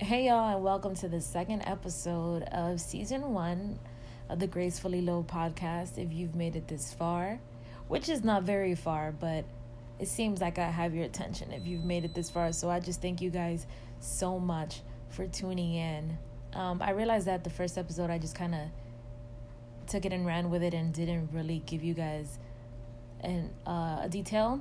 Hey, 0.00 0.26
y'all, 0.26 0.54
and 0.54 0.62
welcome 0.62 0.94
to 0.94 1.08
the 1.08 1.20
second 1.20 1.62
episode 1.62 2.44
of 2.52 2.80
season 2.80 3.34
one 3.34 3.80
of 4.28 4.38
the 4.38 4.46
Gracefully 4.46 5.02
Lo 5.02 5.24
podcast. 5.28 5.98
If 5.98 6.12
you've 6.12 6.36
made 6.36 6.54
it 6.54 6.68
this 6.68 6.94
far, 6.94 7.40
which 7.88 8.08
is 8.08 8.22
not 8.22 8.44
very 8.44 8.76
far, 8.76 9.10
but 9.10 9.44
it 9.98 10.06
seems 10.06 10.40
like 10.40 10.56
I 10.56 10.70
have 10.70 10.94
your 10.94 11.04
attention 11.04 11.50
if 11.50 11.66
you've 11.66 11.84
made 11.84 12.04
it 12.04 12.14
this 12.14 12.30
far. 12.30 12.52
So 12.52 12.70
I 12.70 12.78
just 12.78 13.02
thank 13.02 13.20
you 13.20 13.28
guys 13.28 13.66
so 13.98 14.38
much 14.38 14.82
for 15.08 15.26
tuning 15.26 15.74
in. 15.74 16.16
Um, 16.52 16.80
I 16.80 16.92
realized 16.92 17.26
that 17.26 17.42
the 17.42 17.50
first 17.50 17.76
episode 17.76 18.08
I 18.08 18.18
just 18.18 18.36
kind 18.36 18.54
of 18.54 18.60
took 19.88 20.04
it 20.04 20.12
and 20.12 20.24
ran 20.24 20.48
with 20.48 20.62
it 20.62 20.74
and 20.74 20.94
didn't 20.94 21.30
really 21.32 21.60
give 21.66 21.82
you 21.82 21.94
guys 21.94 22.38
an 23.22 23.50
uh, 23.66 24.02
a 24.02 24.08
detail 24.08 24.60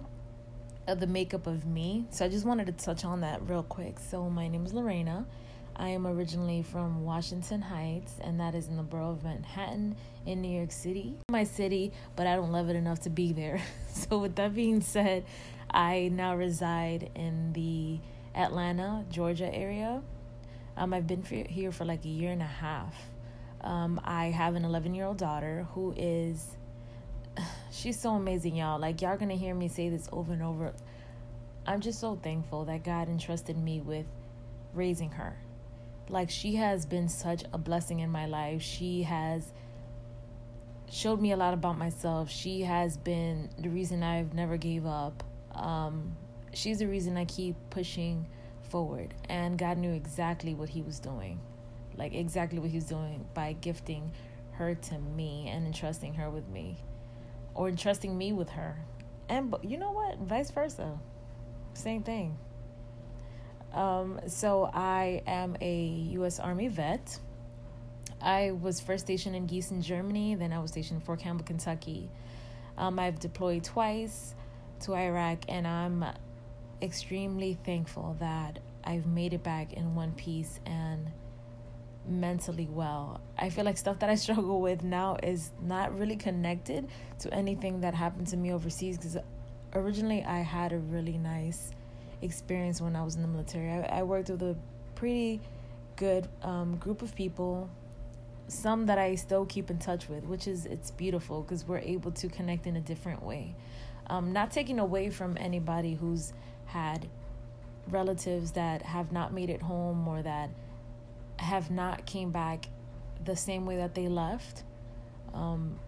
the 0.96 1.08
makeup 1.08 1.48
of 1.48 1.66
me. 1.66 2.06
So 2.10 2.26
I 2.26 2.30
just 2.30 2.46
wanted 2.46 2.68
to 2.68 2.74
touch 2.74 3.04
on 3.04 3.22
that 3.22 3.48
real 3.48 3.64
quick. 3.64 4.00
So 4.00 4.30
my 4.30 4.48
name 4.48 4.66
is 4.66 4.74
Lorena. 4.74 5.26
I 5.76 5.90
am 5.90 6.08
originally 6.08 6.64
from 6.64 7.04
Washington 7.04 7.62
Heights, 7.62 8.14
and 8.22 8.40
that 8.40 8.56
is 8.56 8.68
in 8.68 8.78
the 8.78 8.84
borough 8.84 9.12
of 9.12 9.24
Manhattan 9.24 9.96
in 10.26 10.42
New 10.42 10.50
York 10.50 10.72
City. 10.72 11.16
My 11.30 11.44
city, 11.44 11.92
but 12.16 12.26
I 12.26 12.36
don't 12.36 12.52
love 12.52 12.70
it 12.70 12.76
enough 12.76 13.02
to 13.02 13.10
be 13.10 13.34
there. 13.34 13.62
So 13.98 14.20
with 14.20 14.36
that 14.36 14.54
being 14.54 14.82
said, 14.82 15.26
I 15.72 16.12
now 16.14 16.36
reside 16.36 17.10
in 17.16 17.52
the 17.54 18.00
Atlanta, 18.36 19.04
Georgia 19.10 19.52
area. 19.52 20.04
Um, 20.78 20.94
I've 20.94 21.08
been 21.08 21.24
for, 21.24 21.34
here 21.36 21.72
for 21.72 21.84
like 21.84 22.06
a 22.06 22.08
year 22.08 22.32
and 22.32 22.44
a 22.44 22.46
half. 22.46 22.96
Um, 23.62 24.00
I 24.04 24.28
have 24.28 24.54
an 24.54 24.66
11 24.66 24.94
year 24.94 25.06
old 25.06 25.18
daughter 25.18 25.68
who 25.74 25.96
is 25.98 26.56
she's 27.72 28.00
so 28.00 28.12
amazing, 28.12 28.56
y'all. 28.56 28.80
Like 28.80 29.02
y'all 29.02 29.18
gonna 29.18 29.36
hear 29.36 29.54
me 29.54 29.68
say 29.68 29.90
this 29.90 30.08
over 30.12 30.34
and 30.34 30.44
over. 30.44 30.74
I'm 31.66 31.82
just 31.82 32.00
so 32.00 32.16
thankful 32.16 32.66
that 32.66 32.84
God 32.84 33.10
entrusted 33.10 33.58
me 33.58 33.82
with 33.82 34.06
raising 34.74 35.12
her. 35.12 35.38
Like 36.10 36.30
she 36.30 36.56
has 36.56 36.86
been 36.86 37.10
such 37.10 37.44
a 37.54 37.58
blessing 37.58 38.00
in 38.00 38.10
my 38.10 38.26
life. 38.26 38.62
She 38.62 39.04
has 39.04 39.52
showed 40.90 41.20
me 41.20 41.34
a 41.34 41.38
lot 41.38 41.54
about 41.54 41.78
myself. 41.78 42.30
She 42.30 42.62
has 42.62 42.98
been 42.98 43.50
the 43.60 43.70
reason 43.70 44.04
I've 44.04 44.34
never 44.34 44.56
gave 44.58 44.86
up. 44.86 45.24
Um, 45.54 46.16
she's 46.54 46.80
the 46.80 46.88
reason 46.88 47.18
I 47.18 47.26
keep 47.26 47.56
pushing 47.70 48.26
forward. 48.70 49.14
And 49.28 49.58
God 49.58 49.78
knew 49.78 49.92
exactly 49.92 50.54
what 50.54 50.70
He 50.70 50.82
was 50.82 51.00
doing, 51.00 51.42
like 51.98 52.14
exactly 52.14 52.60
what 52.60 52.70
He 52.70 52.78
was 52.78 52.86
doing 52.86 53.26
by 53.34 53.54
gifting 53.60 54.12
her 54.54 54.74
to 54.74 54.98
me 54.98 55.50
and 55.50 55.68
entrusting 55.68 56.14
her 56.14 56.30
with 56.30 56.48
me 56.48 56.78
or 57.58 57.68
entrusting 57.68 58.18
me 58.18 58.32
with 58.32 58.50
her. 58.52 58.78
And 59.28 59.54
you 59.64 59.78
know 59.78 59.92
what? 59.92 60.20
Vice 60.20 60.52
versa. 60.52 60.98
Same 61.74 62.04
thing. 62.04 62.38
Um, 63.74 64.22
so 64.28 64.70
I 64.74 65.24
am 65.28 65.58
a 65.60 65.84
U.S. 66.14 66.40
Army 66.40 66.70
vet. 66.70 67.20
I 68.22 68.52
was 68.52 68.80
first 68.80 69.06
stationed 69.06 69.36
in 69.36 69.48
Gießen, 69.48 69.82
Germany. 69.82 70.36
Then 70.36 70.54
I 70.54 70.60
was 70.60 70.72
stationed 70.72 71.02
in 71.02 71.06
Fort 71.06 71.20
Campbell, 71.20 71.46
Kentucky. 71.46 72.10
Um, 72.78 73.00
I've 73.00 73.20
deployed 73.20 73.64
twice 73.64 74.34
to 74.82 74.96
Iraq, 74.96 75.40
and 75.50 75.68
I'm 75.68 76.06
extremely 76.82 77.58
thankful 77.66 78.16
that 78.20 78.60
I've 78.84 79.08
made 79.08 79.34
it 79.34 79.44
back 79.44 79.74
in 79.74 79.96
one 79.96 80.14
piece 80.14 80.60
and 80.66 81.12
mentally 82.08 82.68
well. 82.72 83.22
I 83.38 83.50
feel 83.50 83.66
like 83.66 83.78
stuff 83.78 84.00
that 84.00 84.10
I 84.10 84.16
struggle 84.26 84.62
with 84.62 84.84
now 84.84 85.18
is 85.22 85.52
not 85.62 85.98
really 85.98 86.16
connected 86.16 86.88
to 87.20 87.34
anything 87.34 87.82
that 87.82 87.94
happened 87.94 88.28
to 88.28 88.38
me 88.38 88.54
overseas 88.54 88.98
because 88.98 89.18
originally 89.74 90.24
I 90.24 90.40
had 90.40 90.74
a 90.74 90.78
really 90.78 91.18
nice 91.18 91.72
experience 92.22 92.82
when 92.82 92.96
I 92.96 93.04
was 93.04 93.16
in 93.16 93.22
the 93.22 93.28
military. 93.28 93.70
I, 93.70 94.00
I 94.00 94.04
worked 94.04 94.30
with 94.30 94.42
a 94.42 94.56
pretty 94.96 95.40
good 95.96 96.28
um, 96.44 96.78
group 96.78 97.02
of 97.02 97.14
people, 97.16 97.70
some 98.48 98.86
that 98.86 98.98
I 98.98 99.16
still 99.16 99.46
keep 99.46 99.70
in 99.70 99.78
touch 99.78 100.10
with, 100.10 100.24
which 100.24 100.48
is 100.48 100.66
it's 100.66 100.92
beautiful 100.92 101.42
because 101.42 101.68
we're 101.68 101.80
able 101.80 102.12
to 102.12 102.28
connect 102.28 102.68
in 102.68 102.78
a 102.78 102.82
different 102.82 103.24
way. 103.24 103.56
Um, 104.10 104.32
not 104.32 104.52
taking 104.52 104.80
away 104.80 105.10
from 105.10 105.38
anybody 105.38 105.96
who's 105.96 106.32
had 106.66 107.08
relatives 107.90 108.52
that 108.52 108.82
have 108.82 109.12
not 109.12 109.34
made 109.34 109.50
it 109.50 109.62
home 109.62 110.08
or 110.08 110.22
that 110.22 110.50
have 111.40 111.72
not 111.72 112.06
came 112.06 112.32
back 112.32 112.68
the 113.24 113.36
same 113.36 113.66
way 113.66 113.78
that 113.78 113.96
they 113.96 114.08
left. 114.08 114.64
Um, 115.34 115.80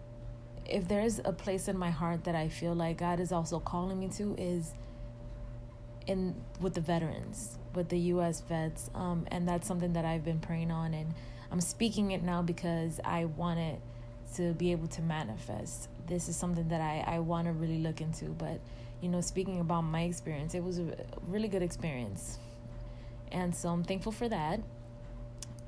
if 0.66 0.86
there's 0.86 1.18
a 1.24 1.32
place 1.32 1.68
in 1.68 1.76
my 1.76 1.90
heart 1.90 2.24
that 2.24 2.34
I 2.34 2.48
feel 2.48 2.74
like 2.74 2.98
God 2.98 3.18
is 3.20 3.32
also 3.32 3.58
calling 3.58 3.98
me 3.98 4.08
to 4.10 4.34
is 4.38 4.72
in 6.06 6.34
with 6.60 6.74
the 6.74 6.80
veterans, 6.80 7.58
with 7.74 7.88
the 7.88 7.98
U.S. 7.98 8.40
vets, 8.40 8.90
um, 8.94 9.26
and 9.30 9.48
that's 9.48 9.66
something 9.66 9.92
that 9.94 10.04
I've 10.04 10.24
been 10.24 10.38
praying 10.38 10.70
on, 10.70 10.94
and 10.94 11.12
I'm 11.50 11.60
speaking 11.60 12.12
it 12.12 12.22
now 12.22 12.42
because 12.42 13.00
I 13.04 13.24
want 13.24 13.58
it 13.58 13.80
to 14.36 14.52
be 14.54 14.72
able 14.72 14.86
to 14.88 15.02
manifest. 15.02 15.88
This 16.06 16.28
is 16.28 16.36
something 16.36 16.68
that 16.68 16.80
I 16.80 17.04
I 17.06 17.18
want 17.18 17.46
to 17.46 17.52
really 17.52 17.78
look 17.78 18.00
into, 18.00 18.26
but 18.26 18.60
you 19.00 19.08
know, 19.08 19.20
speaking 19.20 19.60
about 19.60 19.82
my 19.82 20.02
experience, 20.02 20.54
it 20.54 20.62
was 20.62 20.78
a 20.78 20.94
really 21.26 21.48
good 21.48 21.62
experience, 21.62 22.38
and 23.32 23.54
so 23.54 23.70
I'm 23.70 23.84
thankful 23.84 24.12
for 24.12 24.28
that. 24.28 24.60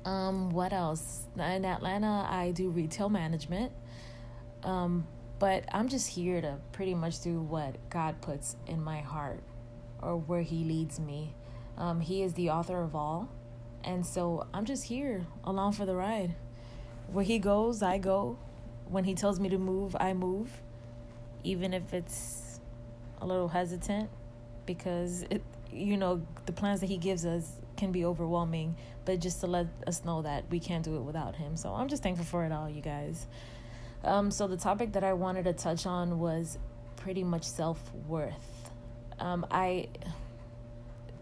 Um, 0.05 0.49
what 0.49 0.73
else? 0.73 1.27
In 1.35 1.65
Atlanta, 1.65 2.27
I 2.29 2.51
do 2.51 2.69
retail 2.69 3.09
management. 3.09 3.71
Um, 4.63 5.07
but 5.39 5.65
I'm 5.71 5.89
just 5.89 6.07
here 6.07 6.41
to 6.41 6.57
pretty 6.71 6.93
much 6.93 7.21
do 7.21 7.41
what 7.41 7.75
God 7.89 8.21
puts 8.21 8.55
in 8.67 8.81
my 8.83 9.01
heart 9.01 9.41
or 10.01 10.17
where 10.17 10.41
He 10.41 10.63
leads 10.63 10.99
me. 10.99 11.33
Um, 11.77 11.99
he 11.99 12.21
is 12.21 12.33
the 12.33 12.51
author 12.51 12.81
of 12.81 12.95
all. 12.95 13.29
And 13.83 14.05
so 14.05 14.47
I'm 14.53 14.65
just 14.65 14.85
here 14.85 15.25
along 15.43 15.73
for 15.73 15.85
the 15.85 15.95
ride. 15.95 16.35
Where 17.11 17.25
He 17.25 17.39
goes, 17.39 17.81
I 17.81 17.97
go. 17.97 18.37
When 18.87 19.03
He 19.03 19.15
tells 19.15 19.39
me 19.39 19.49
to 19.49 19.57
move, 19.57 19.95
I 19.99 20.13
move. 20.13 20.49
Even 21.43 21.73
if 21.73 21.93
it's 21.93 22.59
a 23.21 23.25
little 23.25 23.47
hesitant 23.47 24.09
because 24.65 25.23
it 25.29 25.41
you 25.71 25.97
know 25.97 26.21
the 26.45 26.51
plans 26.51 26.79
that 26.81 26.89
he 26.89 26.97
gives 26.97 27.25
us 27.25 27.53
can 27.83 27.91
be 27.91 28.05
overwhelming, 28.05 28.77
but 29.03 29.19
just 29.19 29.41
to 29.41 29.47
let 29.47 29.67
us 29.85 30.05
know 30.05 30.21
that 30.21 30.45
we 30.49 30.57
can't 30.57 30.85
do 30.85 30.95
it 30.95 31.01
without 31.01 31.35
him. 31.35 31.57
So 31.57 31.73
I'm 31.73 31.89
just 31.89 32.01
thankful 32.01 32.25
for 32.25 32.45
it 32.45 32.51
all, 32.51 32.69
you 32.69 32.81
guys. 32.81 33.27
Um, 34.05 34.31
so 34.31 34.47
the 34.47 34.55
topic 34.55 34.93
that 34.93 35.03
I 35.03 35.11
wanted 35.11 35.43
to 35.43 35.53
touch 35.53 35.85
on 35.85 36.17
was 36.17 36.57
pretty 36.95 37.23
much 37.25 37.43
self 37.43 37.93
worth. 38.07 38.71
Um, 39.19 39.45
I 39.51 39.89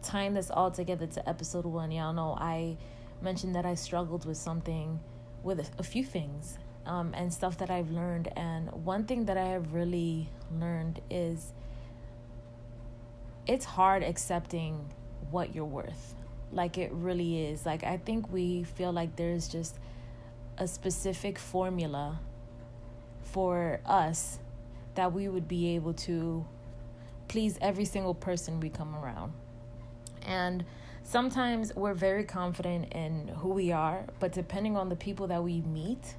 tying 0.04 0.36
this 0.36 0.52
all 0.52 0.70
together 0.70 1.08
to 1.08 1.28
episode 1.28 1.66
one. 1.66 1.92
Y'all 1.92 2.14
know 2.14 2.36
I 2.40 2.78
mentioned 3.22 3.56
that 3.56 3.66
I 3.66 3.74
struggled 3.74 4.26
with 4.26 4.38
something, 4.38 5.00
with 5.44 5.68
a, 5.80 5.84
few 5.84 6.04
things, 6.04 6.60
um, 6.86 7.12
and 7.16 7.34
stuff 7.34 7.58
that 7.58 7.72
I've 7.72 7.90
learned. 7.90 8.30
And 8.36 8.72
one 8.86 9.06
thing 9.06 9.26
that 9.26 9.38
I 9.38 9.46
have 9.46 9.74
really 9.74 10.30
learned 10.60 11.02
is 11.10 11.54
it's 13.48 13.66
hard 13.66 14.04
accepting 14.04 14.92
what 15.32 15.56
you're 15.56 15.66
worth 15.66 16.16
like 16.52 16.78
it 16.78 16.92
really 16.92 17.46
is. 17.46 17.66
Like 17.66 17.84
I 17.84 17.98
think 17.98 18.32
we 18.32 18.64
feel 18.64 18.92
like 18.92 19.16
there's 19.16 19.48
just 19.48 19.76
a 20.58 20.68
specific 20.68 21.40
formula 21.40 22.20
for 23.24 23.80
us 23.86 24.40
that 24.96 25.14
we 25.14 25.28
would 25.28 25.48
be 25.48 25.76
able 25.76 25.94
to 25.94 26.46
please 27.28 27.58
every 27.62 27.86
single 27.86 28.14
person 28.14 28.60
we 28.60 28.70
come 28.70 28.96
around. 28.96 29.34
And 30.24 30.66
sometimes 31.04 31.74
we're 31.76 31.94
very 31.94 32.26
confident 32.26 32.92
in 32.94 33.30
who 33.38 33.50
we 33.50 33.72
are, 33.72 34.06
but 34.20 34.34
depending 34.34 34.76
on 34.76 34.90
the 34.90 34.96
people 34.96 35.28
that 35.28 35.44
we 35.44 35.62
meet, 35.62 36.16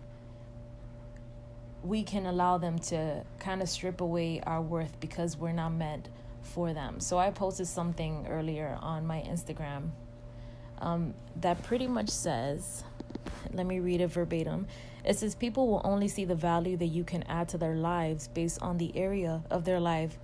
we 1.85 2.03
can 2.03 2.27
allow 2.27 2.59
them 2.59 2.79
to 2.79 3.25
kind 3.39 3.61
of 3.61 3.69
strip 3.69 4.01
away 4.01 4.41
our 4.47 4.63
worth 4.63 4.99
because 5.01 5.37
we're 5.37 5.53
not 5.53 5.71
meant 5.71 6.09
for 6.43 6.73
them. 6.73 7.01
So 7.01 7.19
I 7.19 7.31
posted 7.31 7.67
something 7.67 8.27
earlier 8.29 8.79
on 8.81 9.07
my 9.07 9.21
Instagram 9.21 9.91
um, 10.83 11.15
that 11.37 11.63
pretty 11.63 11.87
much 11.87 12.11
says, 12.11 12.85
let 13.53 13.67
me 13.67 13.81
read 13.81 14.01
it 14.01 14.09
verbatim. 14.09 14.67
It 15.05 15.19
says, 15.19 15.35
People 15.35 15.69
will 15.69 15.81
only 15.85 16.09
see 16.09 16.25
the 16.25 16.35
value 16.35 16.77
that 16.77 16.87
you 16.87 17.05
can 17.05 17.23
add 17.25 17.49
to 17.51 17.59
their 17.59 17.75
lives 17.75 18.29
based 18.29 18.61
on 18.63 18.79
the 18.79 18.97
area 18.97 19.43
of 19.51 19.65
their 19.65 19.81
life 19.81 20.19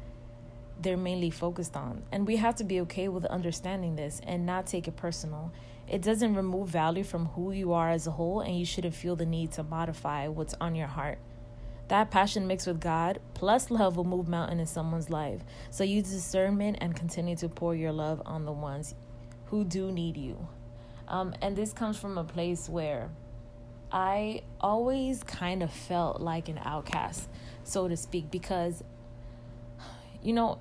they're 0.80 0.96
mainly 0.96 1.30
focused 1.30 1.76
on. 1.76 2.02
And 2.12 2.26
we 2.26 2.36
have 2.36 2.56
to 2.56 2.64
be 2.64 2.80
okay 2.82 3.08
with 3.08 3.24
understanding 3.26 3.96
this 3.96 4.20
and 4.26 4.46
not 4.46 4.66
take 4.66 4.88
it 4.88 4.96
personal. 4.96 5.52
It 5.88 6.02
doesn't 6.02 6.34
remove 6.34 6.68
value 6.68 7.04
from 7.04 7.26
who 7.26 7.52
you 7.52 7.72
are 7.72 7.90
as 7.90 8.06
a 8.06 8.10
whole, 8.10 8.40
and 8.40 8.58
you 8.58 8.64
shouldn't 8.64 8.94
feel 8.94 9.16
the 9.16 9.26
need 9.26 9.52
to 9.52 9.62
modify 9.62 10.28
what's 10.28 10.54
on 10.60 10.74
your 10.74 10.86
heart. 10.86 11.18
That 11.88 12.10
passion 12.10 12.46
mixed 12.46 12.66
with 12.66 12.80
God 12.80 13.18
plus 13.32 13.70
love 13.70 13.96
will 13.96 14.04
move 14.04 14.28
mountain 14.28 14.60
in 14.60 14.66
someone's 14.66 15.08
life. 15.08 15.40
So 15.70 15.84
use 15.84 16.10
discernment 16.10 16.78
and 16.80 16.94
continue 16.94 17.34
to 17.36 17.48
pour 17.48 17.74
your 17.74 17.92
love 17.92 18.20
on 18.26 18.44
the 18.44 18.52
ones 18.52 18.94
who 19.46 19.64
do 19.64 19.90
need 19.90 20.18
you. 20.18 20.46
Um, 21.08 21.34
and 21.40 21.56
this 21.56 21.72
comes 21.72 21.98
from 21.98 22.18
a 22.18 22.24
place 22.24 22.68
where 22.68 23.10
I 23.90 24.42
always 24.60 25.24
kind 25.24 25.62
of 25.62 25.72
felt 25.72 26.20
like 26.20 26.48
an 26.48 26.60
outcast, 26.62 27.28
so 27.64 27.88
to 27.88 27.96
speak, 27.96 28.30
because, 28.30 28.84
you 30.22 30.34
know, 30.34 30.58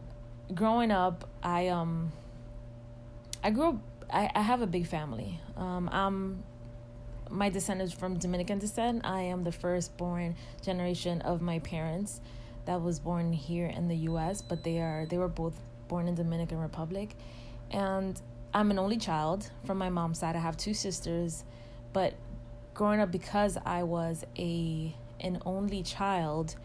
growing 0.54 0.92
up, 0.92 1.30
I 1.44 1.68
um, 1.68 2.12
I 3.44 3.52
grew 3.52 3.70
up 3.70 3.76
I, 4.10 4.30
I 4.34 4.42
have 4.42 4.62
a 4.62 4.68
big 4.68 4.88
family. 4.88 5.40
Um, 5.56 5.90
I'm 5.92 6.44
my 7.30 7.50
descendants 7.50 7.94
from 7.94 8.18
Dominican 8.18 8.60
descent. 8.60 9.06
I 9.06 9.24
am 9.24 9.44
the 9.44 9.52
firstborn 9.52 10.36
generation 10.62 11.22
of 11.22 11.42
my 11.42 11.60
parents 11.60 12.22
that 12.66 12.82
was 12.82 13.00
born 13.00 13.34
here 13.34 13.68
in 13.68 13.88
the 13.90 13.96
U.S., 13.96 14.42
but 14.42 14.64
they 14.64 14.80
are 14.80 15.06
they 15.10 15.18
were 15.18 15.28
both 15.28 15.54
born 15.88 16.08
in 16.08 16.16
Dominican 16.16 16.60
Republic, 16.60 17.16
and 17.72 18.22
I'm 18.54 18.72
an 18.72 18.80
only 18.80 18.98
child 18.98 19.50
from 19.66 19.78
my 19.78 19.90
mom's 19.90 20.20
side. 20.20 20.36
I 20.36 20.40
have 20.40 20.58
two 20.58 20.74
sisters, 20.74 21.44
but 21.94 22.14
growing 22.74 23.00
up 23.00 23.12
because 23.12 23.58
I 23.66 23.84
was 23.84 24.26
a 24.38 24.96
an 25.20 25.42
only 25.46 25.82
child, 25.84 26.56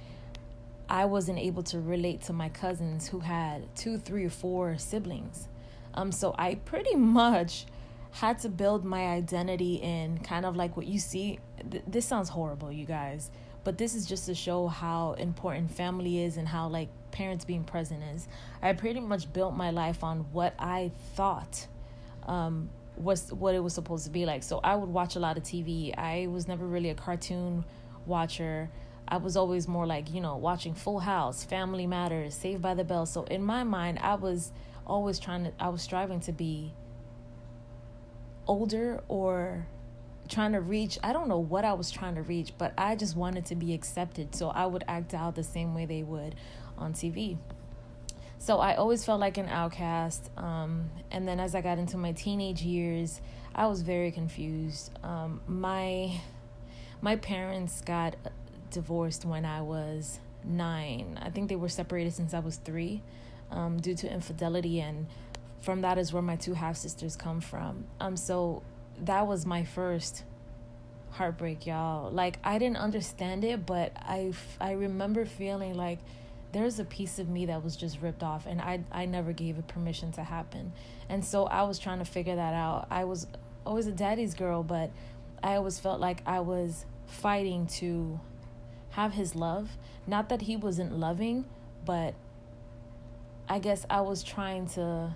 I 0.89 1.07
wasn't 1.07 1.39
able 1.39 1.63
to 1.65 1.81
relate 1.81 2.21
to 2.23 2.33
my 2.33 2.51
cousins 2.51 3.09
who 3.09 3.21
had 3.21 3.75
two, 3.75 3.99
three, 3.99 4.25
or 4.25 4.31
four 4.31 4.77
siblings. 4.77 5.49
Um, 5.95 6.13
so 6.13 6.35
I 6.39 6.57
pretty 6.57 6.97
much 6.97 7.67
had 8.13 8.39
to 8.41 8.49
build 8.49 8.85
my 8.85 9.07
identity 9.07 9.77
in 9.77 10.19
kind 10.19 10.45
of 10.45 10.55
like 10.55 10.77
what 10.77 10.87
you 10.87 10.99
see. 10.99 11.39
Th- 11.71 11.83
this 11.87 12.05
sounds 12.05 12.29
horrible, 12.29 12.71
you 12.71 12.85
guys, 12.85 13.31
but 13.65 13.79
this 13.79 13.95
is 13.95 14.07
just 14.07 14.27
to 14.27 14.35
show 14.35 14.67
how 14.69 15.13
important 15.13 15.71
family 15.71 16.23
is 16.23 16.37
and 16.37 16.49
how 16.49 16.69
like 16.69 16.89
parents 17.13 17.45
being 17.45 17.65
present 17.65 18.03
is. 18.15 18.27
I 18.61 18.73
pretty 18.73 19.01
much 19.01 19.33
built 19.33 19.55
my 19.55 19.71
life 19.71 20.03
on 20.03 20.27
what 20.33 20.55
I 20.59 20.91
thought 21.15 21.67
um, 22.27 22.71
was 22.97 23.33
what 23.33 23.55
it 23.55 23.61
was 23.61 23.75
supposed 23.75 24.05
to 24.05 24.11
be 24.11 24.27
like. 24.27 24.43
So 24.43 24.61
I 24.63 24.75
would 24.75 24.89
watch 24.89 25.17
a 25.17 25.21
lot 25.21 25.37
of 25.37 25.43
TV. 25.43 25.97
I 25.97 26.27
was 26.27 26.49
never 26.49 26.67
really 26.67 26.91
a 26.91 26.95
cartoon 26.95 27.65
watcher. 28.07 28.71
I 29.07 29.19
was 29.19 29.37
always 29.37 29.69
more 29.69 29.87
like, 29.87 30.13
you 30.13 30.21
know, 30.21 30.37
watching 30.37 30.75
Full 30.75 31.01
House, 31.01 31.45
Family 31.45 31.87
Matters, 31.87 32.35
Saved 32.35 32.63
by 32.63 32.75
the 32.75 32.85
Bell. 32.85 33.07
So 33.07 33.25
in 33.25 33.43
my 33.43 33.63
mind, 33.63 33.99
I 34.01 34.15
was 34.15 34.53
always 34.87 35.19
trying 35.19 35.45
to, 35.45 35.53
I 35.61 35.69
was 35.69 35.83
striving 35.83 36.21
to 36.21 36.33
be 36.33 36.73
older 38.47 39.03
or 39.09 39.67
trying 40.33 40.53
to 40.53 40.61
reach 40.61 40.99
i 41.05 41.13
don't 41.13 41.29
know 41.29 41.39
what 41.39 41.65
i 41.65 41.73
was 41.73 41.91
trying 41.91 42.15
to 42.15 42.23
reach 42.23 42.53
but 42.57 42.73
i 42.79 42.97
just 42.97 43.15
wanted 43.17 43.45
to 43.45 43.55
be 43.55 43.75
accepted. 43.75 44.35
So 44.35 44.49
i 44.49 44.65
would 44.67 44.83
act 44.89 45.15
out 45.15 45.35
the 45.35 45.45
same 45.45 45.75
way 45.75 45.85
they 45.85 46.03
would 46.03 46.35
on 46.79 46.95
tv 46.95 47.37
so 48.39 48.59
i 48.59 48.75
always 48.75 49.05
felt 49.05 49.21
like 49.21 49.37
an 49.37 49.49
outcast 49.49 50.31
um, 50.37 50.91
and 51.11 51.29
then 51.29 51.39
as 51.39 51.55
i 51.55 51.61
got 51.61 51.79
into 51.79 51.97
my 51.97 52.13
teenage 52.13 52.63
years 52.63 53.21
i 53.55 53.67
was 53.67 53.83
very 53.83 54.11
confused. 54.11 54.91
Um, 55.05 55.43
my 55.47 56.21
my 57.03 57.17
parents 57.17 57.83
got 57.83 58.17
divorced 58.71 59.25
when 59.25 59.45
i 59.45 59.61
was 59.61 60.19
nine. 60.45 61.21
I 61.23 61.31
think 61.31 61.51
they 61.51 61.57
were 61.57 61.69
separated 61.69 62.15
since 62.15 62.33
i 62.33 62.39
was 62.39 62.57
three 62.57 63.03
um, 63.51 63.79
due 63.79 63.95
to 63.97 64.11
infidelity 64.11 64.81
and 64.81 65.07
from 65.61 65.83
that 65.83 65.99
is 65.99 66.13
where 66.13 66.23
my 66.23 66.37
two 66.37 66.55
half 66.55 66.77
sisters 66.77 67.15
come 67.15 67.41
from. 67.41 67.85
Um, 68.01 68.17
so 68.17 68.63
that 69.03 69.27
was 69.27 69.45
my 69.45 69.65
first 69.65 70.25
heartbreak, 71.11 71.67
y'all. 71.67 72.11
Like 72.11 72.39
I 72.43 72.59
didn't 72.59 72.79
understand 72.79 73.45
it, 73.45 73.67
but 73.67 73.93
I 73.97 74.33
I 74.61 74.73
remember 74.73 75.25
feeling 75.25 75.75
like 75.75 75.99
there's 76.53 76.79
a 76.79 76.85
piece 76.85 77.19
of 77.19 77.29
me 77.29 77.47
that 77.47 77.65
was 77.65 77.77
just 77.77 78.01
ripped 78.01 78.23
off, 78.23 78.47
and 78.47 78.61
I 78.61 78.85
I 78.91 79.07
never 79.07 79.33
gave 79.33 79.59
it 79.59 79.67
permission 79.67 80.13
to 80.13 80.23
happen. 80.23 80.73
And 81.09 81.25
so 81.25 81.45
I 81.45 81.63
was 81.65 81.79
trying 81.79 81.99
to 81.99 82.05
figure 82.05 82.37
that 82.37 82.55
out. 82.55 82.87
I 82.91 83.05
was 83.05 83.27
always 83.67 83.87
a 83.87 83.93
daddy's 83.93 84.35
girl, 84.35 84.63
but 84.63 84.91
I 85.43 85.57
always 85.57 85.79
felt 85.79 86.01
like 86.01 86.23
I 86.25 86.41
was 86.41 86.87
fighting 87.07 87.67
to 87.67 88.21
have 88.91 89.13
his 89.15 89.35
love. 89.35 89.71
Not 90.07 90.29
that 90.29 90.43
he 90.43 90.57
wasn't 90.57 90.99
loving, 90.99 91.45
but 91.85 92.15
I 93.49 93.59
guess 93.59 93.85
I 93.91 94.01
was 94.01 94.23
trying 94.23 94.67
to 94.71 95.15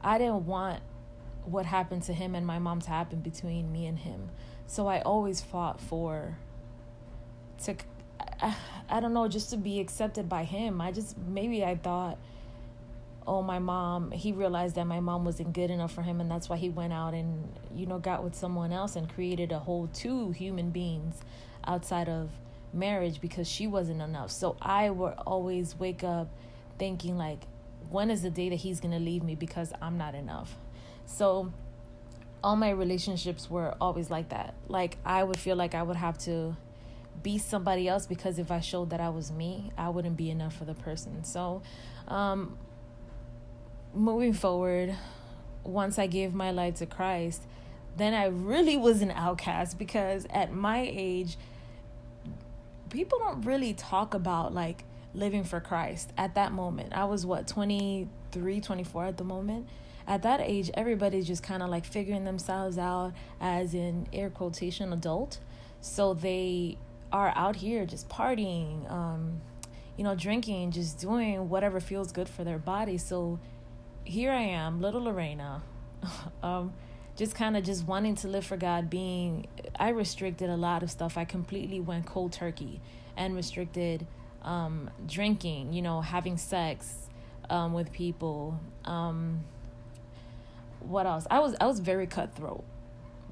I 0.00 0.18
didn't 0.18 0.46
want 0.46 0.82
what 1.44 1.66
happened 1.66 2.02
to 2.04 2.12
him 2.12 2.34
and 2.34 2.46
my 2.46 2.58
mom 2.58 2.80
to 2.80 2.88
happen 2.88 3.20
between 3.20 3.72
me 3.72 3.86
and 3.86 3.98
him. 3.98 4.30
So 4.66 4.86
I 4.86 5.00
always 5.00 5.40
fought 5.40 5.80
for 5.80 6.38
to 7.64 7.74
I, 8.40 8.56
I 8.88 9.00
don't 9.00 9.14
know, 9.14 9.28
just 9.28 9.50
to 9.50 9.56
be 9.56 9.80
accepted 9.80 10.28
by 10.28 10.44
him. 10.44 10.80
I 10.80 10.92
just 10.92 11.16
maybe 11.18 11.64
I 11.64 11.76
thought 11.76 12.18
oh 13.26 13.40
my 13.40 13.58
mom 13.58 14.10
he 14.10 14.32
realized 14.32 14.74
that 14.74 14.86
my 14.86 15.00
mom 15.00 15.24
wasn't 15.24 15.50
good 15.54 15.70
enough 15.70 15.90
for 15.90 16.02
him 16.02 16.20
and 16.20 16.30
that's 16.30 16.46
why 16.50 16.58
he 16.58 16.68
went 16.68 16.92
out 16.92 17.14
and 17.14 17.58
you 17.74 17.86
know 17.86 17.98
got 17.98 18.22
with 18.22 18.34
someone 18.34 18.70
else 18.70 18.96
and 18.96 19.08
created 19.08 19.50
a 19.50 19.58
whole 19.58 19.88
two 19.94 20.30
human 20.32 20.68
beings 20.68 21.22
outside 21.66 22.06
of 22.06 22.28
marriage 22.74 23.22
because 23.22 23.48
she 23.48 23.66
wasn't 23.66 24.02
enough 24.02 24.30
so 24.30 24.54
i 24.60 24.90
would 24.90 25.14
always 25.26 25.74
wake 25.78 26.04
up 26.04 26.28
thinking 26.78 27.16
like 27.16 27.46
when 27.90 28.10
is 28.10 28.22
the 28.22 28.30
day 28.30 28.48
that 28.48 28.56
he's 28.56 28.80
gonna 28.80 28.98
leave 28.98 29.22
me 29.22 29.34
because 29.34 29.72
I'm 29.80 29.98
not 29.98 30.14
enough? 30.14 30.56
So 31.06 31.52
all 32.42 32.56
my 32.56 32.70
relationships 32.70 33.50
were 33.50 33.74
always 33.80 34.10
like 34.10 34.28
that. 34.30 34.54
Like 34.68 34.98
I 35.04 35.24
would 35.24 35.38
feel 35.38 35.56
like 35.56 35.74
I 35.74 35.82
would 35.82 35.96
have 35.96 36.18
to 36.18 36.56
be 37.22 37.38
somebody 37.38 37.88
else 37.88 38.06
because 38.06 38.38
if 38.38 38.50
I 38.50 38.60
showed 38.60 38.90
that 38.90 39.00
I 39.00 39.08
was 39.08 39.32
me, 39.32 39.70
I 39.78 39.88
wouldn't 39.88 40.16
be 40.16 40.30
enough 40.30 40.56
for 40.56 40.64
the 40.64 40.74
person. 40.74 41.24
So 41.24 41.62
um 42.08 42.58
moving 43.94 44.32
forward, 44.32 44.94
once 45.62 45.98
I 45.98 46.06
gave 46.06 46.34
my 46.34 46.50
life 46.50 46.76
to 46.76 46.86
Christ, 46.86 47.42
then 47.96 48.12
I 48.12 48.26
really 48.26 48.76
was 48.76 49.02
an 49.02 49.12
outcast 49.12 49.78
because 49.78 50.26
at 50.30 50.52
my 50.52 50.80
age 50.90 51.38
people 52.90 53.18
don't 53.18 53.42
really 53.42 53.74
talk 53.74 54.14
about 54.14 54.52
like 54.52 54.84
living 55.14 55.44
for 55.44 55.60
Christ 55.60 56.12
at 56.16 56.34
that 56.34 56.52
moment. 56.52 56.92
I 56.92 57.04
was 57.04 57.24
what, 57.24 57.46
23, 57.46 58.60
24 58.60 59.04
at 59.06 59.16
the 59.16 59.24
moment. 59.24 59.68
At 60.06 60.22
that 60.22 60.40
age, 60.40 60.70
everybody's 60.74 61.26
just 61.26 61.42
kind 61.42 61.62
of 61.62 61.70
like 61.70 61.84
figuring 61.84 62.24
themselves 62.24 62.76
out 62.76 63.12
as 63.40 63.74
an 63.74 64.06
air 64.12 64.30
quotation 64.30 64.92
adult. 64.92 65.38
So 65.80 66.14
they 66.14 66.76
are 67.12 67.32
out 67.36 67.56
here 67.56 67.86
just 67.86 68.08
partying, 68.08 68.90
um, 68.90 69.40
you 69.96 70.04
know, 70.04 70.14
drinking, 70.14 70.72
just 70.72 70.98
doing 70.98 71.48
whatever 71.48 71.80
feels 71.80 72.12
good 72.12 72.28
for 72.28 72.44
their 72.44 72.58
body. 72.58 72.98
So 72.98 73.38
here 74.04 74.32
I 74.32 74.42
am, 74.42 74.80
little 74.80 75.02
Lorena, 75.02 75.62
um, 76.42 76.74
just 77.16 77.34
kind 77.34 77.56
of 77.56 77.64
just 77.64 77.86
wanting 77.86 78.16
to 78.16 78.28
live 78.28 78.44
for 78.44 78.56
God. 78.56 78.90
Being, 78.90 79.46
I 79.78 79.90
restricted 79.90 80.50
a 80.50 80.56
lot 80.56 80.82
of 80.82 80.90
stuff. 80.90 81.16
I 81.16 81.24
completely 81.24 81.80
went 81.80 82.06
cold 82.06 82.32
turkey 82.32 82.80
and 83.16 83.34
restricted 83.34 84.06
um, 84.42 84.90
drinking, 85.06 85.72
you 85.72 85.80
know, 85.80 86.00
having 86.00 86.36
sex 86.36 87.08
um, 87.48 87.72
with 87.72 87.92
people. 87.92 88.60
Um, 88.84 89.44
what 90.86 91.06
else? 91.06 91.26
I 91.30 91.40
was 91.40 91.56
I 91.60 91.66
was 91.66 91.80
very 91.80 92.06
cutthroat 92.06 92.64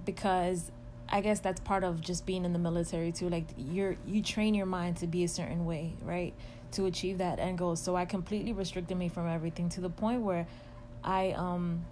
because 0.04 0.70
I 1.08 1.20
guess 1.20 1.40
that's 1.40 1.60
part 1.60 1.84
of 1.84 2.00
just 2.00 2.24
being 2.24 2.44
in 2.44 2.52
the 2.52 2.58
military 2.58 3.12
too. 3.12 3.28
Like 3.28 3.44
you're 3.56 3.96
you 4.06 4.22
train 4.22 4.54
your 4.54 4.66
mind 4.66 4.98
to 4.98 5.06
be 5.06 5.24
a 5.24 5.28
certain 5.28 5.66
way, 5.66 5.92
right? 6.02 6.34
To 6.72 6.86
achieve 6.86 7.18
that 7.18 7.38
end 7.38 7.58
goal. 7.58 7.76
So 7.76 7.96
I 7.96 8.04
completely 8.04 8.52
restricted 8.52 8.96
me 8.96 9.08
from 9.08 9.28
everything 9.28 9.68
to 9.70 9.80
the 9.80 9.90
point 9.90 10.22
where 10.22 10.46
I 11.04 11.32
um 11.32 11.84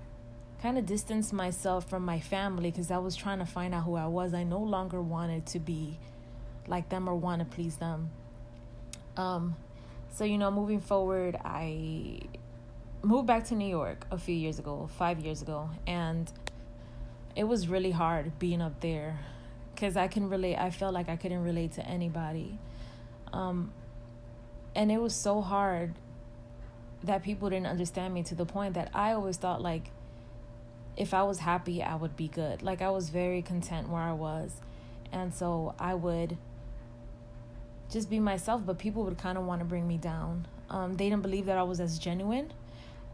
kind 0.63 0.79
of 0.79 0.87
distanced 0.87 1.33
myself 1.33 1.89
from 1.89 2.05
my 2.05 2.21
family 2.21 2.71
because 2.71 2.91
I 2.91 2.99
was 2.99 3.17
trying 3.17 3.39
to 3.39 3.47
find 3.47 3.75
out 3.75 3.85
who 3.85 3.97
I 3.97 4.07
was. 4.07 4.35
I 4.35 4.45
no 4.45 4.61
longer 4.61 5.01
wanted 5.01 5.47
to 5.47 5.59
be 5.59 5.99
like 6.67 6.89
them 6.89 7.09
or 7.09 7.15
want 7.15 7.41
to 7.41 7.45
please 7.45 7.77
them. 7.77 8.11
Um, 9.17 9.57
so 10.13 10.25
you 10.25 10.39
know, 10.39 10.51
moving 10.51 10.81
forward, 10.81 11.37
I 11.45 12.21
moved 13.03 13.27
back 13.27 13.45
to 13.47 13.55
New 13.55 13.69
York 13.69 14.07
a 14.11 14.19
few 14.19 14.35
years 14.35 14.59
ago, 14.59 14.89
five 14.99 15.21
years 15.21 15.43
ago, 15.43 15.71
and 15.87 16.31
it 17.35 17.45
was 17.45 17.69
really 17.69 17.91
hard 17.91 18.39
being 18.39 18.61
up 18.61 18.81
there 18.81 19.19
because 19.75 19.97
I 19.97 20.09
can 20.09 20.29
relate. 20.29 20.57
I 20.57 20.71
felt 20.71 20.93
like 20.93 21.09
I 21.09 21.17
couldn't 21.17 21.43
relate 21.43 21.73
to 21.73 21.87
anybody, 21.87 22.59
um, 23.33 23.73
and 24.75 24.93
it 24.93 25.01
was 25.01 25.15
so 25.15 25.41
hard 25.41 25.95
that 27.03 27.23
people 27.23 27.49
didn't 27.49 27.67
understand 27.67 28.13
me 28.13 28.23
to 28.25 28.35
the 28.35 28.45
point 28.45 28.75
that 28.75 28.91
I 28.95 29.13
always 29.13 29.39
thought 29.39 29.63
like 29.63 29.91
if 30.97 31.15
I 31.15 31.23
was 31.23 31.39
happy, 31.39 31.83
I 31.83 31.95
would 31.95 32.15
be 32.15 32.29
good. 32.29 32.63
Like 32.63 32.83
I 32.83 32.91
was 32.91 33.09
very 33.09 33.41
content 33.41 33.89
where 33.89 34.03
I 34.03 34.13
was, 34.13 34.53
and 35.13 35.33
so 35.33 35.75
I 35.79 35.95
would 35.95 36.37
just 37.91 38.11
be 38.11 38.21
myself, 38.21 38.63
but 38.67 38.79
people 38.79 39.05
would 39.05 39.19
kind 39.19 39.39
of 39.39 39.47
want 39.47 39.61
to 39.61 39.65
bring 39.65 39.89
me 39.89 39.97
down. 39.97 40.47
Um, 40.69 40.95
they 40.95 41.09
didn't 41.09 41.23
believe 41.23 41.47
that 41.47 41.59
I 41.59 41.63
was 41.63 41.81
as 41.81 41.99
genuine 41.99 42.53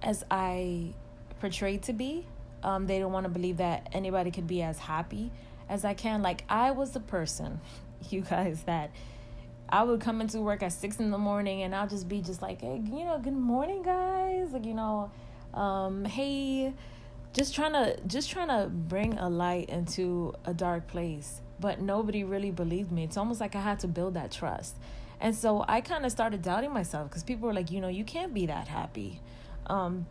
as 0.03 0.25
I 0.31 0.93
portrayed 1.41 1.83
to 1.85 1.93
be. 1.93 2.27
Um, 2.63 2.87
they 2.87 2.99
don't 2.99 3.13
want 3.13 3.25
to 3.25 3.31
believe 3.31 3.59
that 3.59 3.89
anybody 3.93 4.31
could 4.31 4.47
be 4.47 4.63
as 4.63 4.79
happy 4.79 5.31
as 5.69 5.85
I 5.85 5.95
can. 5.95 6.23
Like, 6.23 6.45
I 6.49 6.71
was 6.73 6.93
the 6.93 7.01
person, 7.01 7.61
you 8.11 8.23
guys, 8.23 8.63
that 8.65 8.91
I 9.69 9.83
would 9.83 10.01
come 10.01 10.21
into 10.21 10.41
work 10.41 10.63
at 10.63 10.73
six 10.73 10.99
in 10.99 11.11
the 11.11 11.19
morning 11.19 11.63
and 11.63 11.75
I'll 11.75 11.89
just 11.89 12.09
be 12.09 12.21
just 12.21 12.43
like, 12.43 12.61
hey, 12.61 12.81
you 12.85 13.05
know, 13.05 13.19
good 13.23 13.35
morning, 13.35 13.83
guys. 13.83 14.53
Like, 14.53 14.65
you 14.65 14.75
know, 14.75 15.11
um, 15.55 16.05
hey, 16.05 16.73
just 17.33 17.55
trying 17.55 17.73
to 17.73 17.99
just 18.07 18.31
trying 18.31 18.49
to 18.49 18.69
bring 18.69 19.19
a 19.19 19.29
light 19.29 19.69
into 19.69 20.35
a 20.45 20.55
dark 20.55 20.87
place 20.87 21.43
but 21.59 21.81
nobody 21.81 22.25
really 22.25 22.51
believed 22.51 22.93
me. 22.93 23.05
It's 23.05 23.17
almost 23.17 23.41
like 23.41 23.55
I 23.55 23.61
had 23.61 23.81
to 23.81 23.89
build 23.89 24.15
that 24.15 24.31
trust. 24.31 24.77
And 25.21 25.35
so 25.35 25.65
I 25.67 25.81
kind 25.81 26.05
of 26.05 26.13
started 26.13 26.43
doubting 26.43 26.73
myself 26.73 27.09
because 27.09 27.23
people 27.23 27.49
were 27.49 27.55
like, 27.55 27.71
you 27.71 27.81
know, 27.81 27.89
you 27.89 28.05
can't 28.05 28.35
be 28.35 28.47
that 28.47 28.69
happy. 28.69 29.21
Um, 29.67 30.07